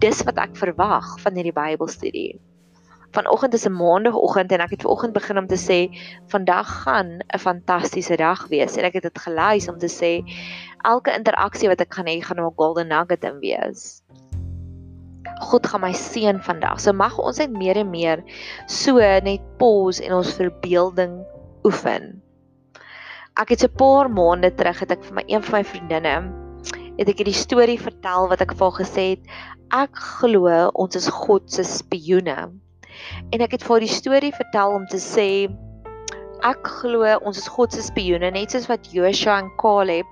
dis 0.01 0.23
wat 0.25 0.41
ek 0.41 0.57
verwag 0.57 1.17
van 1.21 1.37
hierdie 1.37 1.55
Bybelstudie 1.55 2.39
vanoggend 3.17 3.53
is 3.53 3.65
'n 3.65 3.73
maandagooggend 3.73 4.51
en 4.51 4.61
ek 4.61 4.71
het 4.75 4.81
vanoggend 4.83 5.13
begin 5.13 5.37
om 5.37 5.47
te 5.47 5.57
sê 5.57 5.79
vandag 6.33 6.67
gaan 6.83 7.21
'n 7.21 7.39
fantastiese 7.39 8.17
dag 8.17 8.47
wees 8.47 8.77
en 8.77 8.85
ek 8.85 8.93
het 8.93 9.03
dit 9.03 9.19
gelys 9.25 9.69
om 9.69 9.77
te 9.79 9.87
sê 9.89 10.21
elke 10.83 11.13
interaksie 11.13 11.69
wat 11.69 11.81
ek 11.81 11.93
gaan 11.93 12.05
hê 12.05 12.21
gaan 12.21 12.39
'n 12.39 12.53
golden 12.57 12.87
nugget 12.87 13.23
in 13.23 13.39
wees. 13.39 14.03
God 15.49 15.67
gaan 15.67 15.81
my 15.81 15.93
seën 15.93 16.41
vandag. 16.43 16.79
So 16.79 16.93
mag 16.93 17.17
ons 17.19 17.39
net 17.39 17.51
meer 17.51 17.77
en 17.77 17.89
meer 17.91 18.23
so 18.67 18.97
net 18.99 19.43
pause 19.57 20.03
en 20.03 20.17
ons 20.19 20.33
verbeelding 20.39 21.21
oefen. 21.67 22.21
Ek 23.37 23.53
het 23.53 23.59
so 23.59 23.67
'n 23.67 23.77
paar 23.77 24.09
maande 24.09 24.51
terug 24.55 24.79
het 24.79 24.91
ek 24.91 25.03
vir 25.03 25.13
my 25.13 25.23
een 25.27 25.43
van 25.43 25.59
my 25.59 25.63
vriendinne 25.63 26.17
het 26.97 27.09
ek 27.11 27.21
hierdie 27.21 27.37
storie 27.37 27.77
vertel 27.77 28.27
wat 28.31 28.41
ek 28.41 28.55
vir 28.57 28.65
haar 28.65 28.79
gesê 28.79 29.05
het 29.13 29.23
ek 29.75 29.99
glo 30.21 30.53
ons 30.73 30.97
is 30.97 31.09
God 31.13 31.45
se 31.53 31.65
spioene 31.67 32.37
en 33.35 33.43
ek 33.45 33.57
het 33.57 33.65
vir 33.67 33.85
die 33.85 33.91
storie 33.91 34.33
vertel 34.33 34.73
om 34.79 34.87
te 34.89 34.99
sê 35.01 35.29
ek 36.47 36.71
glo 36.79 37.05
ons 37.19 37.37
is 37.37 37.49
God 37.53 37.75
se 37.75 37.85
spioene 37.85 38.31
net 38.33 38.53
soos 38.53 38.67
wat 38.71 38.89
Joshua 38.93 39.37
en 39.43 39.51
Caleb 39.61 40.09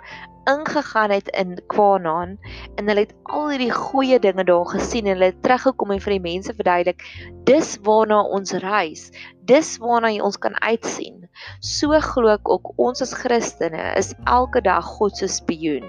ingegaan 0.51 1.11
het 1.11 1.29
in 1.41 1.55
Kanaan 1.73 2.37
en 2.75 2.87
hulle 2.87 3.05
het 3.05 3.13
al 3.23 3.49
hierdie 3.49 3.71
goeie 3.73 4.19
dinge 4.19 4.45
daar 4.47 4.65
gesien 4.71 5.05
en 5.05 5.17
hulle 5.17 5.31
het 5.31 5.41
teruggekom 5.43 5.91
en 5.95 6.03
vir 6.05 6.15
die 6.17 6.25
mense 6.27 6.55
verduidelik 6.57 7.03
dis 7.49 7.75
waarna 7.87 8.21
ons 8.37 8.55
reis 8.65 9.09
dis 9.51 9.75
waarna 9.83 10.13
jy 10.13 10.23
ons 10.29 10.39
kan 10.45 10.57
uitsien 10.61 11.27
so 11.73 11.99
glo 12.09 12.33
ek 12.33 12.49
ook 12.57 12.73
ons 12.87 13.05
as 13.05 13.13
Christene 13.17 13.91
is 13.99 14.13
elke 14.25 14.63
dag 14.65 14.85
God 14.97 15.17
se 15.17 15.31
spioen 15.39 15.85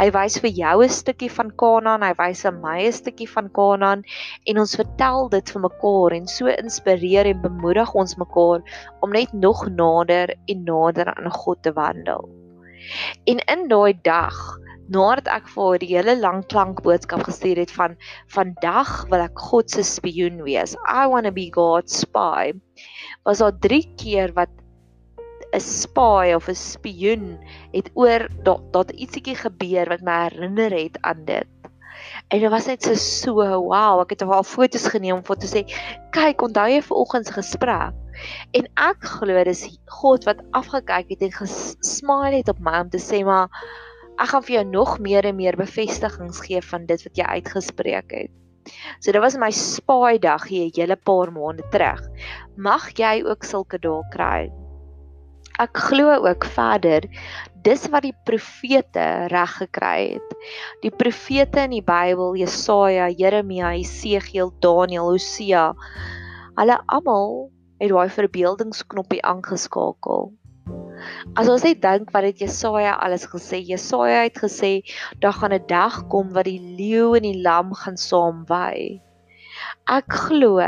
Hy 0.00 0.04
wys 0.16 0.36
vir 0.42 0.52
jou 0.58 0.76
'n 0.84 0.92
stukkie 0.98 1.28
van 1.32 1.50
Kanaan, 1.62 2.04
hy 2.06 2.14
wys 2.20 2.44
aan 2.50 2.60
my 2.62 2.78
'n 2.84 2.94
stukkie 2.98 3.28
van 3.34 3.50
Kanaan 3.58 4.04
en 4.52 4.62
ons 4.64 4.76
vertel 4.80 5.28
dit 5.36 5.54
vir 5.56 5.64
mekaar 5.66 6.16
en 6.20 6.26
so 6.38 6.56
inspireer 6.56 7.32
en 7.34 7.46
bemoedig 7.48 7.94
ons 7.94 8.18
mekaar 8.24 8.64
om 9.02 9.16
net 9.20 9.32
nog 9.46 9.68
nader 9.68 10.36
en 10.46 10.64
nader 10.72 11.14
aan 11.14 11.30
God 11.42 11.62
te 11.62 11.72
wandel. 11.72 12.37
En 13.26 13.38
in 13.38 13.68
daai 13.68 13.98
dag, 14.02 14.36
nadat 14.88 15.28
ek 15.32 15.50
vir 15.52 15.64
haar 15.64 15.82
die 15.82 15.90
hele 15.92 16.14
lang 16.18 16.44
klankboodskap 16.52 17.26
gestuur 17.28 17.60
het 17.60 17.72
van 17.74 17.96
vandag 18.34 18.92
wil 19.10 19.26
ek 19.26 19.44
God 19.50 19.70
se 19.70 19.84
spioen 19.84 20.40
wees. 20.46 20.76
I 20.88 21.04
want 21.12 21.28
to 21.28 21.34
be 21.34 21.50
God's 21.54 22.00
spy. 22.04 22.54
Was 23.28 23.44
daar 23.44 23.58
3 23.68 23.84
keer 24.00 24.32
wat 24.38 24.52
'n 25.52 25.60
spy 25.60 26.32
of 26.36 26.48
'n 26.48 26.54
spioen 26.54 27.38
het 27.72 27.90
oor 27.94 28.28
dat 28.44 28.72
dat 28.72 28.90
ietsiekie 28.92 29.36
gebeur 29.36 29.88
wat 29.88 30.02
my 30.04 30.16
herinner 30.28 30.72
het 30.72 30.98
aan 31.00 31.24
dit. 31.24 31.48
En 32.28 32.40
dit 32.40 32.50
was 32.52 32.66
net 32.68 32.84
so 32.84 32.94
so 32.94 33.44
wow, 33.64 34.02
ek 34.02 34.10
het 34.12 34.22
al 34.26 34.44
foto's 34.44 34.88
geneem 34.92 35.16
om 35.16 35.24
vir 35.24 35.38
te 35.40 35.48
sê, 35.48 35.62
kyk, 36.12 36.42
onthou 36.44 36.66
jy 36.68 36.82
vanoggend 36.84 37.28
se 37.28 37.32
gesprek? 37.32 37.96
En 38.58 38.66
ek 38.82 39.06
glo 39.16 39.44
dis 39.46 39.62
God 40.00 40.26
wat 40.28 40.42
afgekyk 40.58 41.14
het 41.14 41.24
en 41.24 41.32
gesmaal 41.38 42.36
het 42.36 42.50
op 42.52 42.60
my 42.60 42.82
om 42.84 42.90
te 42.92 43.00
sê 43.00 43.22
maar 43.24 43.48
ek 44.18 44.32
gaan 44.32 44.44
vir 44.44 44.56
jou 44.58 44.66
nog 44.74 44.92
meer 45.00 45.28
en 45.30 45.38
meer 45.38 45.56
bevestigings 45.56 46.42
gee 46.44 46.60
van 46.68 46.84
dit 46.90 47.04
wat 47.06 47.20
jy 47.22 47.32
uitgespreek 47.38 48.16
het. 48.18 48.32
So 49.00 49.14
dit 49.14 49.22
was 49.22 49.38
my 49.40 49.52
spy 49.54 50.18
dag 50.20 50.44
hier 50.50 50.68
'n 50.68 50.76
hele 50.76 50.96
paar 50.96 51.32
maande 51.32 51.64
terug. 51.72 52.02
Mag 52.56 52.90
jy 52.98 53.22
ook 53.24 53.44
sulke 53.44 53.78
dae 53.78 54.02
kry 54.12 54.50
ek 55.58 55.76
glo 55.88 56.14
ook 56.22 56.44
verder 56.54 57.08
dis 57.66 57.86
wat 57.92 58.04
die 58.06 58.14
profete 58.24 59.04
reg 59.32 59.54
gekry 59.60 60.14
het. 60.14 60.34
Die 60.84 60.92
profete 60.94 61.66
in 61.66 61.74
die 61.76 61.84
Bybel, 61.84 62.36
Jesaja, 62.38 63.08
Jeremia, 63.10 63.74
Jesegiel, 63.76 64.52
Daniël, 64.64 65.10
Hosea, 65.12 65.72
hulle 66.58 66.78
almal 66.86 67.48
het 67.82 67.92
daai 67.92 68.08
verbeeldingsknoppie 68.14 69.22
aangeskakel. 69.26 70.30
As 71.38 71.50
ons 71.50 71.66
net 71.66 71.82
dink 71.82 72.10
wat 72.14 72.26
het 72.26 72.40
Jesaja 72.42 72.96
alles 72.98 73.28
gesê? 73.30 73.60
Jesaja 73.62 74.24
het 74.26 74.38
gesê 74.42 74.72
daar 75.22 75.36
gaan 75.36 75.54
'n 75.54 75.66
dag 75.66 76.06
kom 76.08 76.32
wat 76.34 76.46
die 76.50 76.60
leeu 76.78 77.14
en 77.14 77.22
die 77.22 77.42
lam 77.42 77.74
gaan 77.74 77.96
saamwy 77.96 78.98
ek 79.88 80.16
glo 80.28 80.58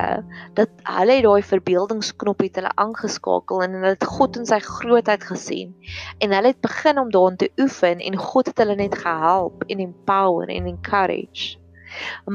dat 0.58 0.70
hulle 0.88 1.16
daai 1.24 1.42
verbeeldingsknop 1.44 2.44
het 2.44 2.54
hulle 2.56 2.70
aangeskakel 2.84 3.64
en 3.64 3.74
hulle 3.76 3.90
het 3.92 4.06
God 4.16 4.38
in 4.40 4.46
sy 4.48 4.60
grootheid 4.64 5.26
gesien 5.28 5.74
en 6.24 6.32
hulle 6.36 6.52
het 6.54 6.62
begin 6.64 7.02
om 7.02 7.10
daarin 7.16 7.36
te 7.42 7.50
oefen 7.60 8.00
en 8.10 8.16
God 8.30 8.52
het 8.52 8.62
hulle 8.64 8.78
net 8.80 8.96
gehelp 9.02 9.66
en 9.68 9.82
empower 9.86 10.48
en 10.48 10.70
encourage. 10.72 11.58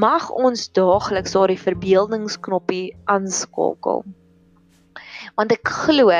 Mag 0.05 0.29
ons 0.29 0.67
daagliks 0.77 1.33
daai 1.33 1.57
verbeeldingsknoppie 1.57 2.85
aanskakel 3.15 4.05
want 5.35 5.51
ek 5.51 5.67
glo 5.67 6.11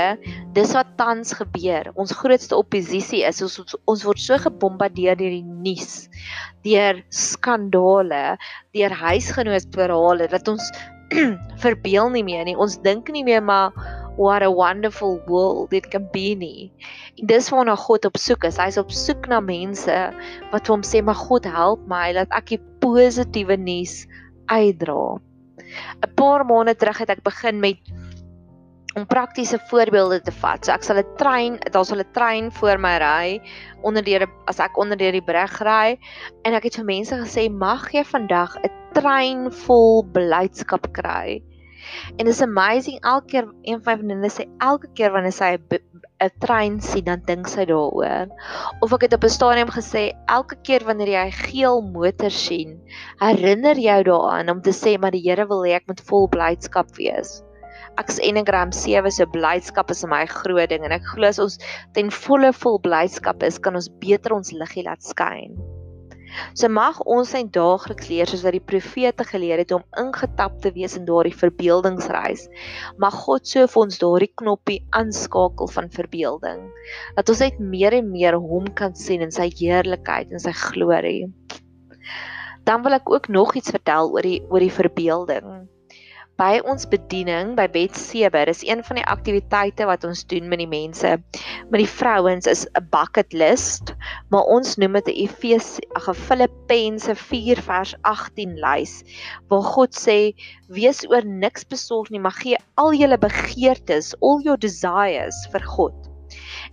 dis 0.55 0.73
wat 0.75 0.95
tans 0.99 1.33
gebeur. 1.39 1.91
Ons 1.95 2.15
grootste 2.15 2.57
oppositie 2.57 3.23
is 3.27 3.41
ons 3.45 3.59
ons, 3.63 3.77
ons 3.87 4.05
word 4.07 4.21
so 4.21 4.37
gebombardeer 4.43 5.17
deur 5.19 5.35
die 5.37 5.45
nuus, 5.45 6.07
deur 6.67 7.01
skandale, 7.09 8.37
deur 8.75 8.95
huisgenootverhale 9.03 10.29
dat 10.31 10.51
ons 10.51 10.71
verbeel 11.63 12.11
nie 12.11 12.25
meer 12.27 12.45
nie. 12.47 12.57
Ons 12.59 12.79
dink 12.83 13.11
nie 13.13 13.23
meer 13.23 13.43
maar 13.43 13.71
what 14.17 14.43
a 14.43 14.51
wonderful 14.51 15.19
world 15.27 15.73
it 15.73 15.91
can 15.91 16.07
be 16.13 16.35
nie. 16.35 16.71
En 17.19 17.27
dis 17.31 17.49
waarna 17.51 17.75
God 17.79 18.07
op 18.07 18.17
soek 18.19 18.47
is. 18.47 18.59
Hy's 18.59 18.79
op 18.79 18.91
soek 18.91 19.27
na 19.31 19.41
mense 19.43 19.95
wat 20.51 20.71
hom 20.71 20.83
sê 20.87 21.03
maar 21.03 21.19
God 21.19 21.47
help 21.47 21.83
my 21.91 22.11
dat 22.15 22.31
ek 22.35 22.55
die 22.55 22.61
positiewe 22.83 23.57
nuus 23.59 24.03
uitdra. 24.51 25.19
'n 26.03 26.11
Paar 26.15 26.45
maande 26.47 26.75
terug 26.75 26.99
het 27.03 27.09
ek 27.09 27.23
begin 27.23 27.59
met 27.59 27.79
om 28.95 29.05
praktiese 29.05 29.59
voorbeelde 29.69 30.21
te 30.23 30.33
vat. 30.39 30.63
So 30.65 30.71
ek 30.71 30.83
sal 30.87 30.99
'n 31.01 31.15
trein, 31.19 31.57
daar 31.71 31.85
sal 31.85 31.99
'n 31.99 32.11
trein 32.15 32.51
voor 32.51 32.77
my 32.79 32.95
ry 33.03 33.41
onder 33.83 34.03
deur 34.03 34.27
as 34.47 34.59
ek 34.59 34.77
onder 34.77 34.97
deur 34.97 35.11
die 35.11 35.27
brug 35.31 35.55
ry 35.61 35.97
en 36.43 36.53
ek 36.53 36.63
het 36.63 36.75
vir 36.79 36.85
mense 36.85 37.15
gesê 37.15 37.49
mag 37.51 37.91
jy 37.91 38.03
vandag 38.03 38.55
'n 38.63 38.71
trein 38.93 39.51
vol 39.51 40.03
blydskap 40.03 40.93
kry. 40.93 41.43
En 42.17 42.27
it's 42.27 42.41
amazing 42.41 42.99
elke 43.03 43.27
keer 43.27 43.47
een 43.63 43.83
van 43.83 43.93
my 43.93 43.97
vriendinne 43.99 44.31
sê 44.31 44.47
elke 44.59 44.87
keer 44.95 45.11
wanneer 45.11 45.35
sy 45.35 45.57
'n 46.23 46.31
trein 46.39 46.79
sien 46.81 47.03
dan 47.03 47.21
dink 47.27 47.47
sy 47.47 47.65
daaroor. 47.65 48.31
Of 48.81 48.93
ek 48.93 49.01
het 49.01 49.13
op 49.13 49.23
'n 49.23 49.29
stadium 49.29 49.69
gesê 49.69 50.13
elke 50.27 50.55
keer 50.63 50.85
wanneer 50.85 51.07
jy 51.07 51.31
geel 51.31 51.81
motor 51.81 52.31
sien, 52.31 52.79
herinner 53.19 53.75
jou 53.75 54.03
daaraan 54.03 54.49
om 54.49 54.61
te 54.61 54.71
sê 54.71 54.97
maar 54.97 55.11
die 55.11 55.29
Here 55.29 55.45
wil 55.47 55.65
hê 55.65 55.75
ek 55.75 55.87
moet 55.87 56.01
vol 56.01 56.27
blydskap 56.29 56.95
wees 56.95 57.44
ek 58.01 58.11
is 58.11 58.19
Enneagram 58.19 58.73
7 58.75 59.11
se 59.13 59.25
blydskap 59.31 59.91
is 59.93 60.03
my 60.11 60.25
groot 60.31 60.71
ding 60.71 60.83
en 60.87 60.95
ek 60.95 61.05
glo 61.13 61.29
as 61.29 61.39
ons 61.39 61.55
ten 61.95 62.11
volle 62.11 62.51
vol 62.63 62.81
blydskap 62.83 63.45
is, 63.47 63.61
kan 63.61 63.77
ons 63.79 63.87
beter 64.03 64.35
ons 64.35 64.51
liggie 64.51 64.83
laat 64.87 65.03
skyn. 65.05 65.55
So 66.59 66.67
mag 66.67 66.97
ons 67.07 67.31
net 67.35 67.53
daagliks 67.55 68.09
leer 68.11 68.27
soos 68.27 68.43
wat 68.43 68.55
die 68.57 68.63
profete 68.71 69.23
geleer 69.27 69.61
het 69.61 69.71
om 69.75 69.85
ingetap 70.01 70.57
te 70.63 70.71
wees 70.75 70.97
in 70.99 71.05
daardie 71.07 71.35
verbeeldingsreis. 71.35 72.47
Mag 72.99 73.15
God 73.23 73.47
so 73.47 73.63
vir 73.71 73.83
ons 73.85 74.01
daardie 74.01 74.31
knoppie 74.41 74.81
aanskakel 74.99 75.71
van 75.71 75.87
verbeelding 75.93 76.65
dat 77.15 77.31
ons 77.31 77.43
net 77.45 77.61
meer 77.75 77.95
en 78.01 78.11
meer 78.11 78.39
hom 78.41 78.67
kan 78.81 78.97
sien 78.99 79.23
in 79.23 79.31
sy 79.35 79.47
heerlikheid 79.55 80.33
en 80.33 80.43
sy 80.43 80.51
glorie. 80.65 81.29
Dan 82.67 82.83
wil 82.83 82.97
ek 82.97 83.07
ook 83.13 83.29
nog 83.31 83.55
iets 83.55 83.71
vertel 83.71 84.11
oor 84.11 84.25
die 84.25 84.41
oor 84.49 84.63
die 84.63 84.73
verbeelding 84.73 85.69
by 86.39 86.57
ons 86.67 86.83
bediening 86.91 87.53
by 87.55 87.63
Bet 87.71 87.95
Seber 87.95 88.49
is 88.51 88.63
een 88.67 88.81
van 88.83 88.97
die 88.99 89.05
aktiwiteite 89.07 89.85
wat 89.87 90.03
ons 90.03 90.25
doen 90.27 90.49
met 90.51 90.59
die 90.59 90.67
mense. 90.67 91.13
Met 91.71 91.79
die 91.79 91.87
vrouens 91.87 92.49
is 92.51 92.65
'n 92.75 92.83
bucket 92.91 93.31
list 93.33 93.93
maar 94.33 94.43
ons 94.57 94.75
noem 94.75 94.99
dit 94.99 95.07
'n 95.13 95.17
Efesië 95.23 95.87
ag 95.95 96.11
Filippense 96.27 97.15
4 97.15 97.63
vers 97.69 97.95
18 98.01 98.59
lys 98.59 98.93
waar 99.47 99.63
God 99.63 99.95
sê 99.95 100.35
wees 100.67 101.07
oor 101.07 101.23
niks 101.23 101.63
besorg 101.63 102.11
nie 102.11 102.19
maar 102.19 102.39
gee 102.43 102.59
al 102.75 102.91
julle 102.91 103.17
begeertes 103.17 104.13
all 104.19 104.43
your 104.43 104.59
desires 104.59 105.47
vir 105.51 105.63
God. 105.63 105.95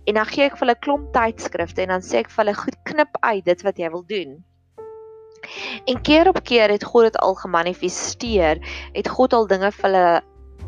En 0.07 0.19
dan 0.19 0.25
gee 0.25 0.43
ek 0.43 0.57
vir 0.57 0.67
hulle 0.67 0.79
klomp 0.79 1.13
tydskrifte 1.13 1.81
en 1.81 1.95
dan 1.95 2.01
sê 2.01 2.19
ek 2.19 2.29
vir 2.29 2.45
hulle 2.45 2.63
goed 2.65 2.77
knip 2.83 3.17
uit 3.21 3.45
dit 3.45 3.61
wat 3.63 3.77
jy 3.79 3.89
wil 3.89 4.03
doen 4.03 4.43
En 5.85 6.01
keer 6.01 6.27
op 6.27 6.43
keer 6.43 6.69
het 6.69 6.83
God 6.83 7.03
dit 7.03 7.17
al 7.17 7.33
gemanifesteer, 7.33 8.59
het 8.91 9.07
God 9.07 9.33
al 9.33 9.47
dinge 9.47 9.71
vir 9.71 9.89
hulle 9.89 10.21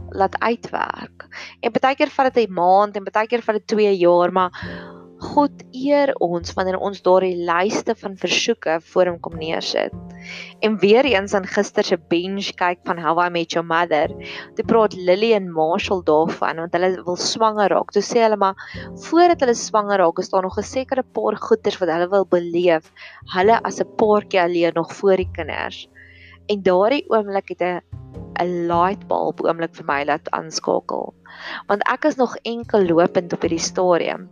laat 0.10 0.40
uitwerk. 0.40 1.28
En 1.60 1.72
baie 1.72 1.96
keer 1.96 2.10
vat 2.10 2.34
dit 2.34 2.50
'n 2.50 2.54
maand 2.54 2.96
en 2.96 3.04
baie 3.04 3.28
keer 3.28 3.42
vat 3.42 3.56
dit 3.56 3.68
2 3.68 3.98
jaar, 3.98 4.32
maar 4.32 4.52
God 5.26 5.64
eer 5.74 6.12
ons 6.24 6.54
wanneer 6.58 6.78
ons 6.78 7.02
daardie 7.06 7.38
lyste 7.48 7.96
van 7.98 8.18
versoeke 8.22 8.78
voor 8.92 9.10
hom 9.10 9.18
kom 9.24 9.38
neersit. 9.42 9.94
En 10.66 10.78
weer 10.82 11.06
eens 11.10 11.34
aan 11.38 11.48
gister 11.50 11.86
se 11.88 11.98
binge 12.12 12.54
kyk 12.60 12.84
van 12.88 13.02
How 13.02 13.20
I 13.24 13.30
Met 13.34 13.56
Your 13.56 13.66
Mother, 13.68 14.14
toe 14.58 14.66
praat 14.70 14.94
Lily 14.96 15.34
en 15.38 15.52
Marshall 15.54 16.04
daarvan 16.08 16.62
want 16.64 16.78
hulle 16.78 16.92
wil 17.08 17.20
swanger 17.20 17.74
raak. 17.74 17.94
Toe 17.96 18.06
sê 18.06 18.22
hulle 18.26 18.40
maar 18.42 18.56
voordat 19.08 19.42
hulle 19.46 19.58
swanger 19.58 20.02
raak, 20.04 20.22
is 20.22 20.32
daar 20.34 20.46
nog 20.46 20.60
'n 20.60 20.70
sekere 20.76 21.04
paar 21.04 21.38
goeders 21.48 21.80
wat 21.82 21.90
hulle 21.90 22.10
wil 22.10 22.26
beleef, 22.26 22.92
hulle 23.36 23.60
as 23.64 23.82
'n 23.82 23.96
paartjie 23.98 24.42
alleen 24.42 24.74
nog 24.76 24.94
voor 24.94 25.18
die 25.18 25.30
kinders. 25.32 25.88
En 26.48 26.62
daardie 26.62 27.06
oomblik 27.10 27.50
het 27.50 27.62
'n 27.62 27.82
'n 28.44 28.68
light 28.68 29.08
bulb 29.08 29.42
oomblik 29.46 29.76
vir 29.78 29.86
my 29.88 30.04
laat 30.08 30.30
aanskakel. 30.36 31.14
Want 31.70 31.84
ek 31.92 32.08
is 32.10 32.18
nog 32.20 32.36
enkel 32.44 32.86
lopend 32.88 33.34
op 33.36 33.44
hierdie 33.44 33.64
stadium 33.64 34.28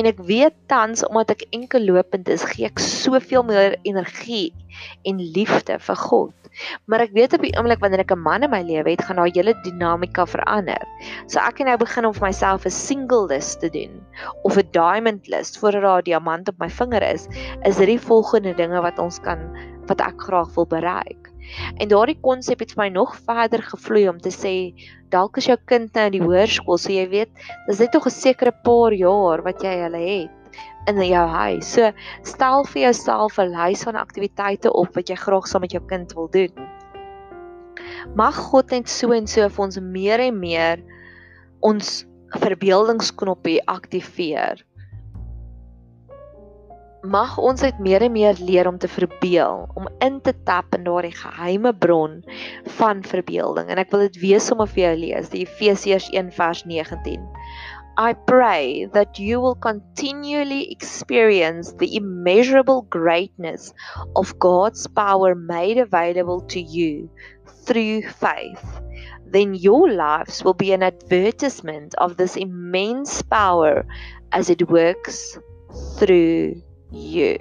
en 0.00 0.08
ek 0.08 0.20
weet 0.28 0.56
tans 0.72 1.04
omdat 1.08 1.30
ek 1.36 1.46
enkel 1.56 1.84
lopend 1.84 2.28
is, 2.32 2.44
gee 2.44 2.68
ek 2.68 2.82
soveel 2.82 3.44
meer 3.48 3.76
energie 3.88 4.52
en 5.08 5.20
liefde 5.20 5.78
vir 5.88 5.96
God. 5.96 6.34
Maar 6.88 7.04
ek 7.04 7.12
weet 7.16 7.36
op 7.36 7.44
die 7.44 7.52
oomblik 7.56 7.80
wanneer 7.84 8.04
ek 8.04 8.12
'n 8.12 8.24
man 8.24 8.44
in 8.44 8.50
my 8.50 8.62
lewe 8.62 8.90
het, 8.90 9.04
gaan 9.04 9.20
daai 9.20 9.32
hele 9.32 9.54
dinamika 9.64 10.26
verander. 10.26 10.80
So 11.28 11.40
ek 11.40 11.58
het 11.60 11.68
nou 11.68 11.76
begin 11.76 12.08
om 12.08 12.14
vir 12.16 12.28
myself 12.28 12.64
'n 12.64 12.70
single 12.70 13.26
list 13.26 13.60
te 13.60 13.68
doen 13.68 14.00
of 14.44 14.56
'n 14.56 14.68
diamond 14.72 15.28
list 15.28 15.58
voordat 15.58 15.82
daar 15.82 16.00
'n 16.00 16.08
diamant 16.08 16.48
op 16.48 16.58
my 16.58 16.68
vinger 16.68 17.02
is, 17.02 17.28
is 17.64 17.76
dit 17.76 17.86
die 17.86 18.00
volgende 18.00 18.54
dinge 18.54 18.80
wat 18.80 18.98
ons 18.98 19.20
kan 19.20 19.40
wat 19.86 20.00
ek 20.00 20.20
graag 20.20 20.54
wil 20.54 20.66
bereik. 20.66 21.35
En 21.76 21.88
daardie 21.88 22.18
konsep 22.20 22.62
het 22.64 22.72
vir 22.74 22.82
my 22.84 22.88
nog 22.94 23.16
verder 23.26 23.62
gevloei 23.62 24.08
om 24.08 24.18
te 24.20 24.32
sê 24.34 24.54
dalk 25.10 25.36
is 25.40 25.46
jou 25.50 25.56
kind 25.70 25.92
nou 25.94 26.06
in 26.06 26.16
die 26.16 26.24
hoërskool, 26.24 26.78
so 26.78 26.92
jy 26.92 27.06
weet, 27.12 27.30
dis 27.68 27.80
net 27.82 27.94
nog 27.94 28.06
'n 28.06 28.14
sekere 28.14 28.52
paar 28.64 28.92
jaar 28.92 29.42
wat 29.42 29.62
jy 29.62 29.74
hulle 29.84 30.02
het 30.02 30.30
in 30.86 31.02
jou 31.02 31.26
huis. 31.26 31.66
So 31.66 31.92
stel 32.22 32.64
vir 32.64 32.82
jouself 32.82 33.38
'n 33.38 33.52
lys 33.54 33.84
van 33.84 33.96
aktiwiteite 33.96 34.72
op 34.72 34.94
wat 34.94 35.08
jy 35.08 35.16
graag 35.16 35.46
saam 35.46 35.60
met 35.60 35.72
jou 35.72 35.82
kind 35.86 36.12
wil 36.14 36.28
doen. 36.30 36.52
Mag 38.14 38.36
God 38.36 38.70
net 38.70 38.88
so 38.88 39.12
en 39.12 39.26
so 39.26 39.48
vir 39.48 39.64
ons 39.64 39.80
meer 39.80 40.20
en 40.20 40.38
meer 40.38 40.82
ons 41.60 42.06
verbeeldingsknoppie 42.30 43.60
aktiveer 43.66 44.64
mag 47.10 47.36
ons 47.38 47.62
uit 47.62 47.78
meer 47.82 48.02
en 48.06 48.12
meer 48.12 48.38
leer 48.42 48.68
om 48.68 48.78
te 48.78 48.88
verbeel, 48.90 49.66
om 49.78 49.88
in 50.04 50.20
te 50.20 50.34
tap 50.48 50.74
in 50.76 50.84
daardie 50.86 51.14
geheime 51.14 51.72
bron 51.74 52.20
van 52.78 53.02
verbeelding. 53.06 53.70
En 53.70 53.80
ek 53.82 53.92
wil 53.94 54.06
dit 54.08 54.20
weer 54.24 54.42
sommer 54.42 54.68
vir 54.74 54.82
jou 54.88 54.94
lees, 55.04 55.30
die 55.32 55.44
Efesiërs 55.46 56.10
1:19. 56.12 57.24
I 57.98 58.12
pray 58.12 58.88
that 58.92 59.18
you 59.18 59.40
will 59.40 59.54
continually 59.54 60.70
experience 60.70 61.72
the 61.80 61.96
immeasurable 61.96 62.82
greatness 62.90 63.72
of 64.14 64.38
God's 64.38 64.86
power 64.86 65.34
made 65.34 65.78
available 65.78 66.42
to 66.52 66.60
you 66.60 67.08
through 67.64 68.02
faith. 68.02 68.82
Then 69.24 69.54
your 69.54 69.90
lives 69.90 70.44
will 70.44 70.54
be 70.54 70.72
an 70.72 70.82
advertisement 70.82 71.94
of 71.96 72.16
this 72.16 72.36
immense 72.36 73.22
power 73.22 73.86
as 74.32 74.50
it 74.50 74.68
works 74.68 75.38
through 75.96 76.62
you. 76.90 77.36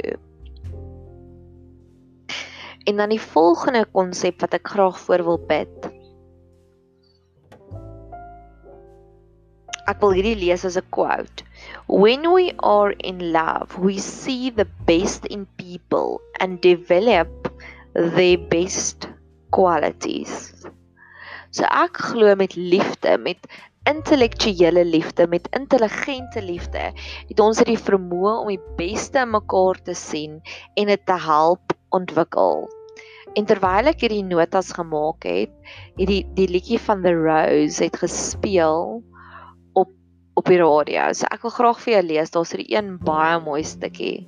En 2.86 2.98
dan 2.98 3.10
die 3.10 3.22
volgende 3.22 3.86
konsep 3.92 4.40
wat 4.40 4.54
ek 4.54 4.68
graag 4.68 5.00
voor 5.00 5.24
wil 5.26 5.40
bid. 5.50 5.90
Ek 9.86 10.02
wil 10.02 10.16
hierdie 10.18 10.38
lees 10.38 10.66
as 10.66 10.78
'n 10.78 10.90
quote. 10.90 11.46
When 11.88 12.30
we 12.34 12.54
are 12.58 12.94
in 12.98 13.32
love, 13.32 13.78
we 13.78 13.98
see 13.98 14.52
the 14.54 14.68
best 14.86 15.26
in 15.26 15.48
people 15.58 16.22
and 16.42 16.62
develop 16.62 17.30
their 17.94 18.38
best 18.38 19.10
qualities. 19.50 20.54
So 21.50 21.64
ek 21.64 21.98
glo 21.98 22.36
met 22.36 22.56
liefde, 22.56 23.18
met 23.18 23.48
intellektuele 23.90 24.86
liefde, 24.86 25.28
met 25.28 25.48
intelligente 25.58 26.42
liefde, 26.42 26.92
het 27.30 27.40
ons 27.42 27.62
die 27.68 27.78
vermoë 27.78 28.34
om 28.42 28.50
die 28.54 28.62
beste 28.80 29.22
in 29.22 29.34
mekaar 29.36 29.80
te 29.86 29.94
sien 29.98 30.40
en 30.76 30.90
dit 30.90 31.06
te 31.06 31.18
help 31.22 31.76
ontwikkel. 31.96 32.66
En 33.36 33.48
terwyl 33.48 33.92
ek 33.92 34.06
hierdie 34.06 34.24
notas 34.26 34.72
gemaak 34.76 35.26
het, 35.28 35.52
het 36.00 36.08
die 36.10 36.24
die 36.38 36.48
liedjie 36.50 36.80
van 36.80 37.04
The 37.04 37.14
Rose 37.14 37.84
het 37.84 37.98
gespeel 38.00 39.02
op 39.76 39.92
op 40.36 40.52
die 40.52 40.62
radio. 40.62 41.12
So 41.14 41.28
ek 41.32 41.44
wil 41.44 41.54
graag 41.58 41.82
vir 41.84 41.98
jou 41.98 42.06
lees, 42.10 42.32
daar's 42.32 42.56
hierdie 42.56 42.72
een 42.74 42.96
baie 43.04 43.42
mooi 43.44 43.64
stukkie. 43.64 44.24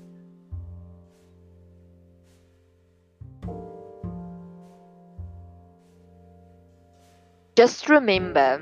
Just 7.58 7.88
remember 7.90 8.62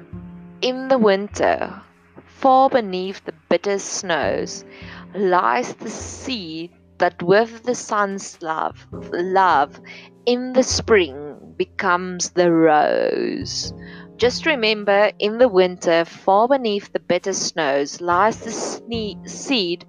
in 0.61 0.87
the 0.87 0.97
winter, 0.97 1.81
far 2.25 2.69
beneath 2.69 3.23
the 3.25 3.33
bitter 3.49 3.79
snows, 3.79 4.65
lies 5.13 5.73
the 5.75 5.89
seed 5.89 6.71
that 6.97 7.21
with 7.21 7.63
the 7.63 7.75
sun's 7.75 8.41
love, 8.41 8.87
love 8.91 9.79
in 10.25 10.53
the 10.53 10.63
spring 10.63 11.53
becomes 11.57 12.31
the 12.31 12.51
rose. 12.51 13.73
Just 14.17 14.45
remember, 14.45 15.11
in 15.19 15.39
the 15.39 15.49
winter, 15.49 16.05
far 16.05 16.47
beneath 16.47 16.91
the 16.93 16.99
bitter 16.99 17.33
snows, 17.33 17.99
lies 17.99 18.39
the 18.39 19.17
seed 19.25 19.85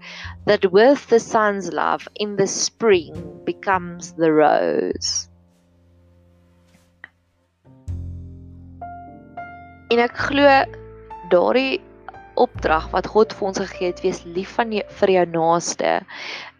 that 0.46 0.72
with 0.72 1.06
the 1.06 1.20
sun's 1.20 1.72
love 1.72 2.08
in 2.16 2.36
the 2.36 2.48
spring 2.48 3.42
becomes 3.44 4.14
the 4.14 4.32
rose. 4.32 5.25
En 9.92 10.02
ek 10.02 10.16
glo 10.18 10.46
daardie 11.30 11.80
opdrag 12.36 12.88
wat 12.92 13.06
God 13.12 13.32
vir 13.36 13.46
ons 13.48 13.60
gegee 13.62 13.92
het, 13.92 14.02
wees 14.04 14.24
lief 14.26 14.56
van 14.58 14.72
jy, 14.74 14.82
vir 14.98 15.12
jou 15.14 15.24
naaste, 15.36 15.92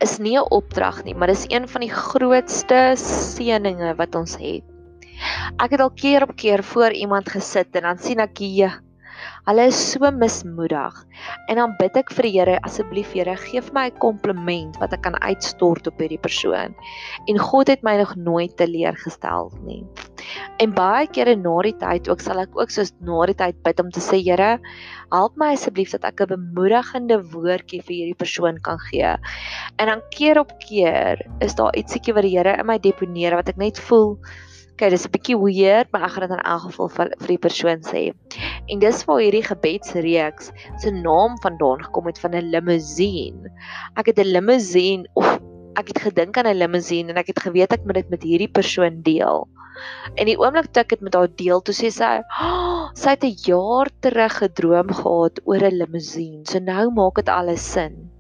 is 0.01 0.19
nie 0.23 0.37
'n 0.39 0.47
opdrag 0.55 1.03
nie, 1.05 1.15
maar 1.15 1.29
dis 1.29 1.47
een 1.51 1.69
van 1.69 1.81
die 1.85 1.93
grootste 1.93 2.95
seëninge 2.97 3.97
wat 3.99 4.15
ons 4.15 4.37
het. 4.41 4.65
Ek 5.59 5.71
het 5.73 5.81
al 5.81 5.91
keer 5.91 6.23
op 6.23 6.37
keer 6.37 6.63
voor 6.63 6.93
iemand 6.93 7.29
gesit 7.29 7.77
en 7.77 7.83
dan 7.83 7.99
sien 7.99 8.21
ek 8.21 8.39
hier 8.39 8.81
Hulle 9.47 9.69
is 9.71 9.79
so 9.79 10.11
mismoedig. 10.11 10.95
En 11.47 11.61
dan 11.61 11.75
bid 11.79 11.95
ek 12.01 12.09
vir 12.17 12.27
die 12.27 12.33
Here, 12.35 12.55
asseblief 12.67 13.13
Here, 13.15 13.37
gee 13.39 13.61
vir 13.63 13.75
my 13.77 13.85
'n 13.91 14.01
kompliment 14.03 14.75
wat 14.83 14.93
ek 14.93 15.05
kan 15.05 15.15
uitstort 15.23 15.87
op 15.87 16.01
hierdie 16.03 16.19
persoon. 16.19 16.75
En 17.31 17.39
God 17.39 17.69
het 17.71 17.85
my 17.87 17.95
nog 18.01 18.17
nooit 18.17 18.57
teleurgestel 18.59 19.53
nie. 19.63 19.85
En 20.59 20.75
baie 20.75 21.07
kere 21.07 21.37
na 21.37 21.55
die 21.63 21.77
tyd 21.79 22.09
ook 22.11 22.21
sal 22.21 22.41
ek 22.43 22.59
ook 22.59 22.75
soos 22.75 22.91
na 23.01 23.27
die 23.31 23.39
tyd 23.39 23.63
bid 23.63 23.81
om 23.81 23.91
te 23.91 24.03
sê 24.03 24.19
Here, 24.19 24.59
help 25.13 25.37
my 25.37 25.53
asseblief 25.55 25.95
dat 25.95 26.05
ek 26.05 26.21
'n 26.27 26.35
bemoedigende 26.35 27.23
woordjie 27.31 27.83
vir 27.87 27.95
hierdie 27.95 28.19
persoon 28.19 28.59
kan 28.59 28.79
gee. 28.91 29.15
En 29.79 29.87
dan 29.87 30.03
keer 30.11 30.41
op 30.41 30.59
keer 30.59 31.23
is 31.39 31.55
daar 31.55 31.71
ietsiekie 31.77 32.15
wat 32.15 32.27
die 32.27 32.35
Here 32.35 32.59
in 32.59 32.67
my 32.67 32.79
deponeer 32.79 33.37
wat 33.37 33.49
ek 33.49 33.57
net 33.57 33.79
voel 33.79 34.19
Okay, 34.77 34.91
dis 34.93 35.07
'n 35.09 35.13
bietjie 35.15 35.37
weird, 35.41 35.89
maar 35.89 36.03
ek 36.05 36.11
gaan 36.13 36.25
dit 36.27 36.33
in 36.37 36.49
elk 36.53 36.65
geval 36.67 36.89
vir, 36.95 37.11
vir 37.21 37.31
die 37.31 37.43
persoon 37.45 37.79
sê. 37.81 38.01
En 38.69 38.81
dis 38.83 38.99
waar 39.09 39.21
hierdie 39.25 39.47
gebedsreeks 39.47 40.51
se 40.83 40.91
naam 40.93 41.39
vandaan 41.41 41.85
gekom 41.87 42.11
het 42.11 42.19
van 42.21 42.37
'n 42.37 42.51
limousine. 42.53 43.49
Ek 43.97 44.11
het 44.13 44.21
'n 44.21 44.35
limousine 44.37 45.09
of 45.17 45.41
ek 45.81 45.89
het 45.95 46.03
gedink 46.05 46.37
aan 46.37 46.51
'n 46.51 46.61
limousine 46.61 47.09
en 47.09 47.17
ek 47.17 47.33
het 47.33 47.41
geweet 47.41 47.73
ek 47.73 47.87
moet 47.89 47.95
dit 47.95 48.11
met 48.11 48.23
hierdie 48.23 48.53
persoon 48.53 49.01
deel. 49.01 49.49
En 50.21 50.27
die 50.29 50.37
oomblik 50.37 50.69
toe 50.73 50.83
ek 50.85 50.93
dit 50.93 51.01
met 51.01 51.15
haar 51.15 51.33
deel, 51.33 51.63
toe 51.65 51.75
sê 51.75 51.89
sy, 51.89 52.21
oh, 52.45 52.93
sy 52.93 53.17
het 53.17 53.25
'n 53.25 53.37
jaar 53.49 53.89
terug 54.05 54.37
gedroom 54.45 54.93
gehad 54.93 55.41
oor 55.49 55.65
'n 55.65 55.79
limousine. 55.81 56.45
So 56.45 56.59
nou 56.61 56.91
maak 56.93 57.15
dit 57.17 57.33
alles 57.33 57.65
sin. 57.73 58.11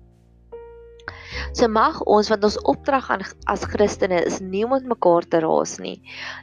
So 1.52 1.68
mag 1.68 2.00
ons 2.06 2.30
want 2.32 2.44
ons 2.48 2.58
opdrag 2.72 3.10
aan 3.10 3.24
as 3.52 3.64
Christene 3.72 4.22
is 4.30 4.40
nie 4.40 4.64
om 4.66 4.74
mekaar 4.92 5.26
te 5.30 5.40
raas 5.44 5.76
nie. 5.82 5.96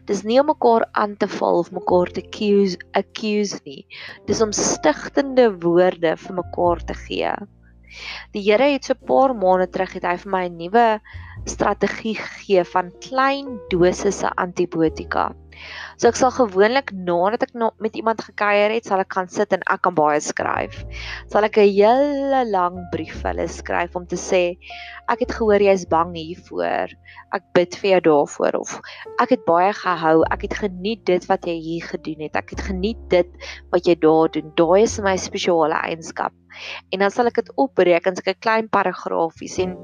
Dis 0.09 0.23
nie 0.27 0.39
om 0.41 0.49
mekaar 0.51 0.87
aan 0.93 1.15
te 1.17 1.29
val 1.37 1.61
of 1.63 1.71
mekaar 1.75 2.13
te 2.13 2.23
accuse 2.25 2.77
accuse 2.99 3.59
nie. 3.65 3.83
Dis 4.27 4.41
om 4.41 4.53
stigtende 4.53 5.49
woorde 5.65 6.15
vir 6.25 6.39
mekaar 6.41 6.83
te 6.87 6.97
gee. 7.05 7.35
Die 8.33 8.41
Here 8.41 8.71
het 8.73 8.85
so 8.85 8.93
'n 8.93 9.05
paar 9.05 9.35
maande 9.37 9.67
terug 9.69 9.93
het 9.93 10.05
hy 10.09 10.17
vir 10.17 10.31
my 10.35 10.43
'n 10.49 10.57
nuwe 10.57 10.87
strategie 11.45 12.15
gegee 12.15 12.63
van 12.73 12.91
klein 13.05 13.59
dosisse 13.69 14.29
antibiotika. 14.45 15.33
So 15.97 16.09
ek 16.09 16.17
sal 16.19 16.31
gewoonlik 16.35 16.91
nadat 16.91 17.45
ek 17.47 17.53
nog 17.53 17.73
met 17.83 17.95
iemand 17.95 18.21
gekuier 18.25 18.73
het, 18.73 18.85
sal 18.85 19.03
ek 19.03 19.13
gaan 19.13 19.29
sit 19.29 19.53
en 19.53 19.61
ek 19.69 19.83
kan 19.85 19.95
baie 19.97 20.19
skryf. 20.23 20.83
Sal 21.31 21.45
ek 21.47 21.57
'n 21.57 21.69
hele 21.69 22.43
lang 22.49 22.79
brief 22.91 23.21
vir 23.21 23.33
hulle 23.33 23.47
skryf 23.47 23.95
om 23.95 24.05
te 24.07 24.17
sê 24.17 24.57
ek 25.09 25.19
het 25.19 25.31
gehoor 25.31 25.61
jy 25.61 25.73
is 25.73 25.85
bang 25.85 26.13
hiervoor. 26.15 26.93
Ek 27.33 27.43
bid 27.53 27.75
vir 27.75 27.89
jou 27.91 28.01
daarvoor 28.09 28.59
of 28.59 28.79
ek 29.19 29.29
het 29.35 29.45
baie 29.45 29.73
gehou. 29.73 30.23
Ek 30.31 30.41
het 30.41 30.53
geniet 30.53 31.05
dit 31.05 31.25
wat 31.29 31.45
jy 31.45 31.57
hier 31.59 31.83
gedoen 31.83 32.21
het. 32.25 32.35
Ek 32.35 32.49
het 32.55 32.61
geniet 32.61 33.01
dit 33.09 33.29
wat 33.71 33.85
jy 33.85 33.95
daar 33.95 34.29
doen. 34.29 34.51
Daai 34.55 34.83
is 34.83 34.99
my 34.99 35.15
spesiale 35.17 35.75
eienskap. 35.75 36.33
En 36.93 37.01
dan 37.01 37.11
sal 37.11 37.29
ek 37.29 37.41
dit 37.41 37.51
opbreek 37.57 38.05
in 38.09 38.15
'n 38.15 38.35
klein 38.39 38.67
paragraafies 38.69 39.57
en 39.59 39.77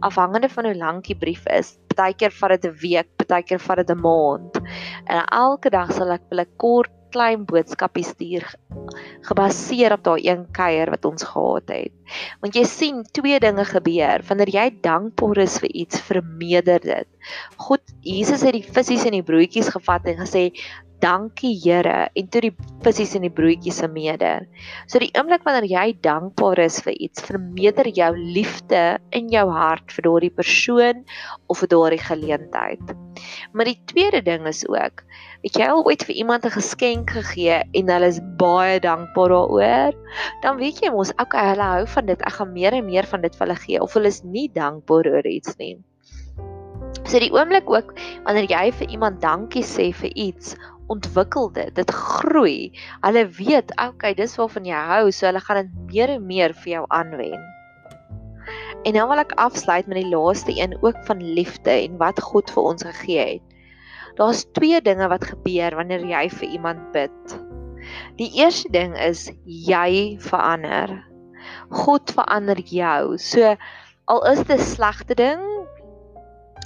afhangende 0.00 0.48
van 0.48 0.64
hoe 0.64 0.74
lank 0.74 1.04
die 1.06 1.16
brief 1.16 1.46
is, 1.46 1.76
partykeer 1.88 2.32
vat 2.40 2.50
dit 2.54 2.64
'n 2.70 2.78
week, 2.80 3.13
partykeer 3.24 3.62
vat 3.66 3.76
dit 3.82 3.90
'n 3.90 4.00
maand. 4.00 4.60
En 5.06 5.24
elke 5.24 5.70
dag 5.70 5.92
sal 5.92 6.10
ek 6.10 6.22
'n 6.30 6.46
kort 6.56 6.92
klein 7.14 7.44
boodskapie 7.46 8.04
stuur 8.04 8.46
gebaseer 9.28 9.94
op 9.96 10.02
daai 10.04 10.26
een 10.26 10.42
kuier 10.56 10.90
wat 10.92 11.06
ons 11.08 11.24
gehad 11.30 11.70
het. 11.72 11.92
Want 12.42 12.56
jy 12.58 12.64
sien 12.68 13.02
twee 13.16 13.38
dinge 13.40 13.64
gebeur 13.68 14.24
wanneer 14.28 14.50
jy 14.52 14.66
dankbaar 14.84 15.44
is 15.46 15.58
vir 15.62 15.70
iets, 15.84 16.02
vermeerder 16.08 16.82
dit. 16.82 17.08
God 17.56 17.94
Jesus 18.04 18.42
het 18.42 18.58
die 18.58 18.66
visse 18.66 19.06
en 19.06 19.16
die 19.16 19.26
broodjies 19.26 19.70
gevat 19.76 20.10
en 20.10 20.20
gesê 20.24 20.50
dankie 21.04 21.52
Here 21.60 22.08
en 22.16 22.28
toe 22.32 22.40
die 22.46 22.52
visse 22.84 23.18
en 23.18 23.26
die 23.26 23.32
broodjies 23.32 23.82
se 23.82 23.88
mede. 23.92 24.32
So 24.88 25.00
die 25.02 25.10
oomblik 25.18 25.44
wanneer 25.44 25.66
jy 25.68 25.98
dankbaar 26.04 26.62
is 26.64 26.78
vir 26.84 26.96
iets, 26.96 27.24
vermeerder 27.24 27.90
jou 27.92 28.10
liefde 28.16 28.82
in 29.16 29.28
jou 29.32 29.44
hart 29.52 29.92
vir 29.92 30.08
daardie 30.08 30.32
persoon 30.32 31.04
of 31.52 31.60
vir 31.60 31.72
daardie 31.74 32.00
geleentheid. 32.00 32.94
Maar 33.52 33.70
die 33.70 33.78
tweede 33.92 34.22
ding 34.24 34.48
is 34.48 34.64
ook, 34.70 35.04
het 35.44 35.60
jy 35.60 35.68
al 35.68 35.84
ooit 35.84 36.04
vir 36.08 36.16
iemand 36.24 36.46
'n 36.48 36.56
geskenk 36.56 37.12
gegee 37.18 37.60
en 37.60 37.92
hulle 37.92 38.08
is 38.08 38.20
baie 38.40 38.80
dankbaar 38.80 39.36
daaroor? 39.36 39.92
Dan 40.42 40.56
weet 40.56 40.80
jy 40.80 40.90
mos, 40.90 41.12
okay, 41.20 41.50
hulle 41.52 41.68
hou 41.74 41.86
van 41.86 42.06
dit. 42.06 42.20
Ek 42.20 42.38
gaan 42.40 42.52
meer 42.52 42.72
en 42.72 42.86
meer 42.86 43.04
van 43.04 43.20
dit 43.20 43.36
vir 43.36 43.46
hulle 43.46 43.60
gee 43.60 43.80
of 43.80 43.92
hulle 43.92 44.08
is 44.08 44.24
nie 44.24 44.48
dankbaar 44.48 45.06
oor 45.06 45.26
iets 45.26 45.56
nie. 45.58 45.76
So 47.04 47.20
die 47.20 47.32
oomblik 47.32 47.68
ook 47.68 47.92
wanneer 48.24 48.48
jy 48.48 48.72
vir 48.72 48.88
iemand 48.88 49.20
dankie 49.20 49.62
sê 49.62 49.92
vir 49.92 50.10
iets 50.16 50.56
ontwikkel 50.92 51.52
dit. 51.52 51.74
Dit 51.74 51.90
groei. 51.90 52.72
Hulle 53.00 53.26
weet, 53.38 53.72
okay, 53.80 54.14
dis 54.14 54.36
waarvan 54.36 54.68
jy 54.68 54.80
hou, 54.90 55.10
so 55.10 55.26
hulle 55.26 55.40
gaan 55.40 55.62
dit 55.62 55.92
meer 55.92 56.16
en 56.16 56.26
meer 56.26 56.54
vir 56.64 56.72
jou 56.78 56.84
aanwend. 56.88 57.50
En 58.84 58.92
nou 58.92 59.06
wil 59.08 59.22
ek 59.22 59.32
afsluit 59.40 59.86
met 59.88 60.02
die 60.02 60.10
laaste 60.10 60.52
een 60.52 60.76
ook 60.82 60.98
van 61.08 61.22
liefde 61.36 61.72
en 61.72 61.96
wat 62.00 62.20
God 62.20 62.50
vir 62.52 62.68
ons 62.74 62.84
gegee 62.84 63.26
het. 63.36 63.54
Daar's 64.18 64.44
twee 64.52 64.78
dinge 64.84 65.08
wat 65.08 65.24
gebeur 65.26 65.74
wanneer 65.74 66.04
jy 66.06 66.28
vir 66.30 66.48
iemand 66.48 66.92
bid. 66.92 67.38
Die 68.20 68.30
eerste 68.36 68.68
ding 68.72 68.92
is 69.00 69.26
jy 69.44 70.20
verander. 70.22 70.92
God 71.72 72.12
verander 72.14 72.60
jou. 72.60 73.16
So 73.18 73.56
al 74.04 74.22
is 74.30 74.44
dit 74.44 74.58
'n 74.58 74.62
slegte 74.62 75.16
ding, 75.16 75.42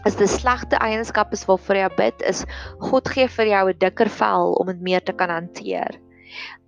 as 0.07 0.17
dit 0.17 0.31
slegte 0.31 0.79
eienskappe 0.83 1.35
is 1.35 1.47
waarvoor 1.49 1.77
jy 1.77 1.89
bid 1.97 2.23
is 2.31 2.45
God 2.91 3.09
gee 3.09 3.29
vir 3.29 3.47
jou 3.47 3.65
'n 3.71 3.79
dikker 3.79 4.11
vel 4.21 4.55
om 4.61 4.67
dit 4.67 4.81
meer 4.81 5.03
te 5.03 5.13
kan 5.13 5.31
hanteer. 5.31 5.99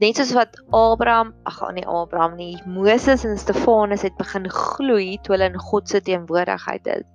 Net 0.00 0.16
soos 0.16 0.32
wat 0.32 0.56
Abraham, 0.72 1.34
ag 1.44 1.60
nee 1.76 1.84
Abraham 1.84 2.36
nie, 2.38 2.54
Moses 2.64 3.24
en 3.28 3.38
Stefanus 3.38 4.04
het 4.06 4.16
begin 4.16 4.48
gloei 4.48 5.18
toe 5.22 5.34
hulle 5.36 5.50
in 5.52 5.58
God 5.60 5.88
se 5.88 6.00
teenwoordigheid 6.00 6.88
is. 6.88 7.06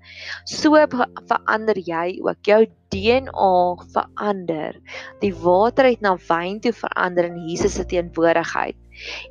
So 0.45 0.77
verander 0.85 1.79
jy 1.81 2.19
ook 2.21 2.45
jou 2.45 2.61
DNA 2.93 3.57
verander. 3.95 4.77
Die 5.23 5.33
water 5.33 5.89
het 5.89 6.03
na 6.05 6.15
wyn 6.29 6.61
toe 6.61 6.73
verander 6.77 7.31
in 7.31 7.41
Jesus 7.49 7.79
se 7.79 7.85
teenwoordigheid. 7.89 8.77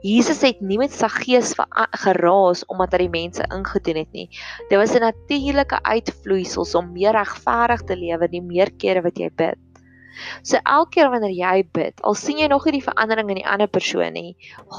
Jesus 0.04 0.42
het 0.44 0.60
nie 0.60 0.76
met 0.80 0.92
sy 0.92 1.08
gees 1.14 1.54
geraas 2.04 2.64
omdat 2.68 2.96
hy 2.96 3.04
die 3.06 3.12
mense 3.14 3.46
ingedoen 3.54 4.02
het 4.02 4.10
nie. 4.12 4.28
Dit 4.68 4.76
was 4.78 4.94
'n 4.94 5.06
natuurlike 5.06 5.78
uitvloeisel 5.82 6.66
om 6.78 6.92
meer 6.92 7.16
regverdig 7.16 7.86
te 7.86 7.96
lewe 7.96 8.28
die 8.28 8.42
meer 8.42 8.70
kere 8.76 9.00
wat 9.02 9.16
jy 9.18 9.30
bid. 9.30 9.63
So 10.42 10.58
elke 10.64 10.90
keer 10.96 11.10
wanneer 11.10 11.34
jy 11.34 11.66
bid, 11.72 12.02
al 12.02 12.14
sien 12.18 12.38
jy 12.38 12.48
nog 12.52 12.64
nie 12.66 12.78
die 12.78 12.86
verandering 12.86 13.30
in 13.34 13.42
die 13.42 13.48
ander 13.56 13.70
persoon 13.70 14.14
nie, 14.16 14.36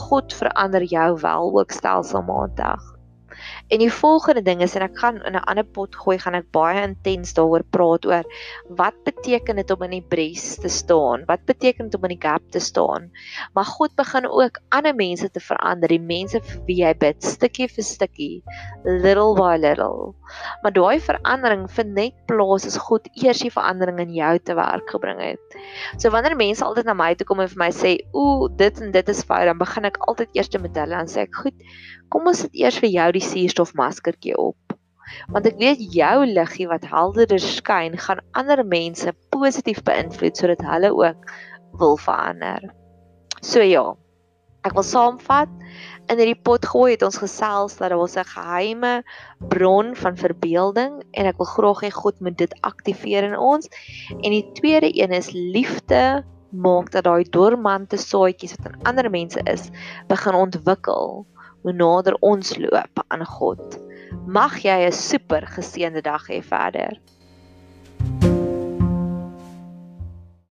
God 0.08 0.34
verander 0.34 0.84
jou 0.84 1.10
wel 1.22 1.56
ook 1.60 1.72
stelselmatig. 1.72 2.95
En 3.68 3.82
die 3.82 3.92
volgende 3.92 4.44
ding 4.46 4.62
is 4.62 4.76
en 4.78 4.84
ek 4.86 4.98
gaan 5.02 5.16
in 5.26 5.34
'n 5.34 5.48
ander 5.50 5.66
pot 5.66 5.96
gooi, 5.96 6.20
gaan 6.22 6.36
ek 6.38 6.52
baie 6.54 6.84
intens 6.86 7.34
daaroor 7.34 7.64
praat 7.74 8.06
oor 8.06 8.26
wat 8.78 8.94
beteken 9.06 9.56
dit 9.56 9.72
om 9.72 9.82
in 9.88 9.96
die 9.98 10.06
bres 10.14 10.58
te 10.62 10.70
staan? 10.70 11.24
Wat 11.26 11.46
beteken 11.46 11.90
dit 11.90 11.96
om 11.98 12.04
in 12.06 12.14
die 12.14 12.28
gap 12.28 12.44
te 12.52 12.60
staan? 12.60 13.10
Maar 13.54 13.66
God 13.66 13.96
begin 13.96 14.30
ook 14.30 14.60
ander 14.70 14.96
mense 14.96 15.30
te 15.32 15.40
verander, 15.40 15.90
die 15.90 16.00
mense 16.00 16.42
vir 16.42 16.62
wie 16.68 16.78
jy 16.84 16.94
bid, 16.94 17.24
stukkie 17.24 17.68
vir 17.68 17.84
stukkie, 17.84 18.44
little 18.86 19.34
by 19.34 19.58
little. 19.58 20.14
Maar 20.62 20.74
daai 20.74 21.00
verandering 21.00 21.66
vind 21.72 21.94
net 21.98 22.14
plaas 22.28 22.66
as 22.70 22.78
God 22.78 23.10
eers 23.24 23.42
die 23.42 23.52
verandering 23.52 24.00
in 24.00 24.14
jou 24.14 24.40
te 24.40 24.54
werk 24.54 24.90
gebring 24.90 25.20
het. 25.22 25.58
So 25.98 26.14
wanneer 26.14 26.38
mense 26.38 26.66
altyd 26.66 26.86
na 26.86 26.94
my 26.94 27.16
toe 27.16 27.26
kom 27.26 27.42
en 27.42 27.50
vir 27.50 27.58
my 27.66 27.72
sê, 27.72 27.98
"Ooh, 28.14 28.48
dit 28.58 28.82
en 28.82 28.92
dit 28.92 29.10
is 29.10 29.24
fout," 29.24 29.46
dan 29.46 29.58
begin 29.58 29.86
ek 29.86 29.98
altyd 30.08 30.30
eers 30.34 30.54
met 30.62 30.76
hulle 30.76 30.96
en 30.96 31.08
sê 31.08 31.22
ek, 31.26 31.36
"Goed, 31.36 31.56
kom 32.10 32.28
ons 32.32 32.46
sit 32.46 32.54
eers 32.56 32.78
vir 32.84 32.92
jou 32.94 33.10
die 33.18 33.26
suurstofmaskertjie 33.26 34.38
op. 34.38 34.58
Want 35.34 35.48
ek 35.50 35.60
weet 35.62 35.82
jou 35.94 36.26
liggie 36.26 36.68
wat 36.70 36.88
helderder 36.90 37.42
skyn, 37.42 37.98
gaan 38.02 38.24
ander 38.38 38.64
mense 38.66 39.14
positief 39.34 39.84
beïnvloed 39.86 40.38
sodat 40.38 40.64
hulle 40.66 40.92
ook 40.96 41.30
wil 41.80 41.98
verander. 42.02 42.72
So 43.46 43.62
ja, 43.62 43.86
ek 44.66 44.74
wil 44.78 44.88
saamvat. 44.88 45.52
In 46.10 46.20
hierdie 46.22 46.38
pot 46.48 46.66
gooi 46.70 46.94
het 46.94 47.04
ons 47.06 47.20
gesels 47.22 47.78
dat 47.78 47.90
daar 47.90 48.02
was 48.02 48.18
'n 48.18 48.30
geheime 48.30 49.04
bron 49.54 49.96
van 49.96 50.18
verbeelding 50.18 51.04
en 51.14 51.26
ek 51.26 51.38
wil 51.38 51.50
graag 51.54 51.82
hê 51.86 51.92
God 51.92 52.22
moet 52.22 52.38
dit 52.38 52.54
aktiveer 52.62 53.24
in 53.24 53.38
ons. 53.38 53.70
En 54.10 54.32
die 54.32 54.52
tweede 54.54 54.90
een 54.94 55.12
is 55.12 55.32
liefde 55.32 56.24
maak 56.52 56.92
dat 56.92 57.04
daai 57.04 57.24
dormante 57.30 57.98
saadjies 57.98 58.56
wat 58.58 58.72
in 58.72 58.84
ander 58.84 59.10
mense 59.10 59.42
is, 59.44 59.70
begin 60.08 60.34
ontwikkel 60.34 61.26
hoe 61.66 61.74
nader 61.74 62.14
ons 62.22 62.58
loop 62.62 63.02
aan 63.08 63.26
God. 63.26 63.80
Mag 64.30 64.62
jy 64.62 64.78
'n 64.86 64.94
super 64.94 65.48
geseënde 65.58 66.02
dag 66.06 66.30
hê 66.30 66.38
verder. 66.46 66.94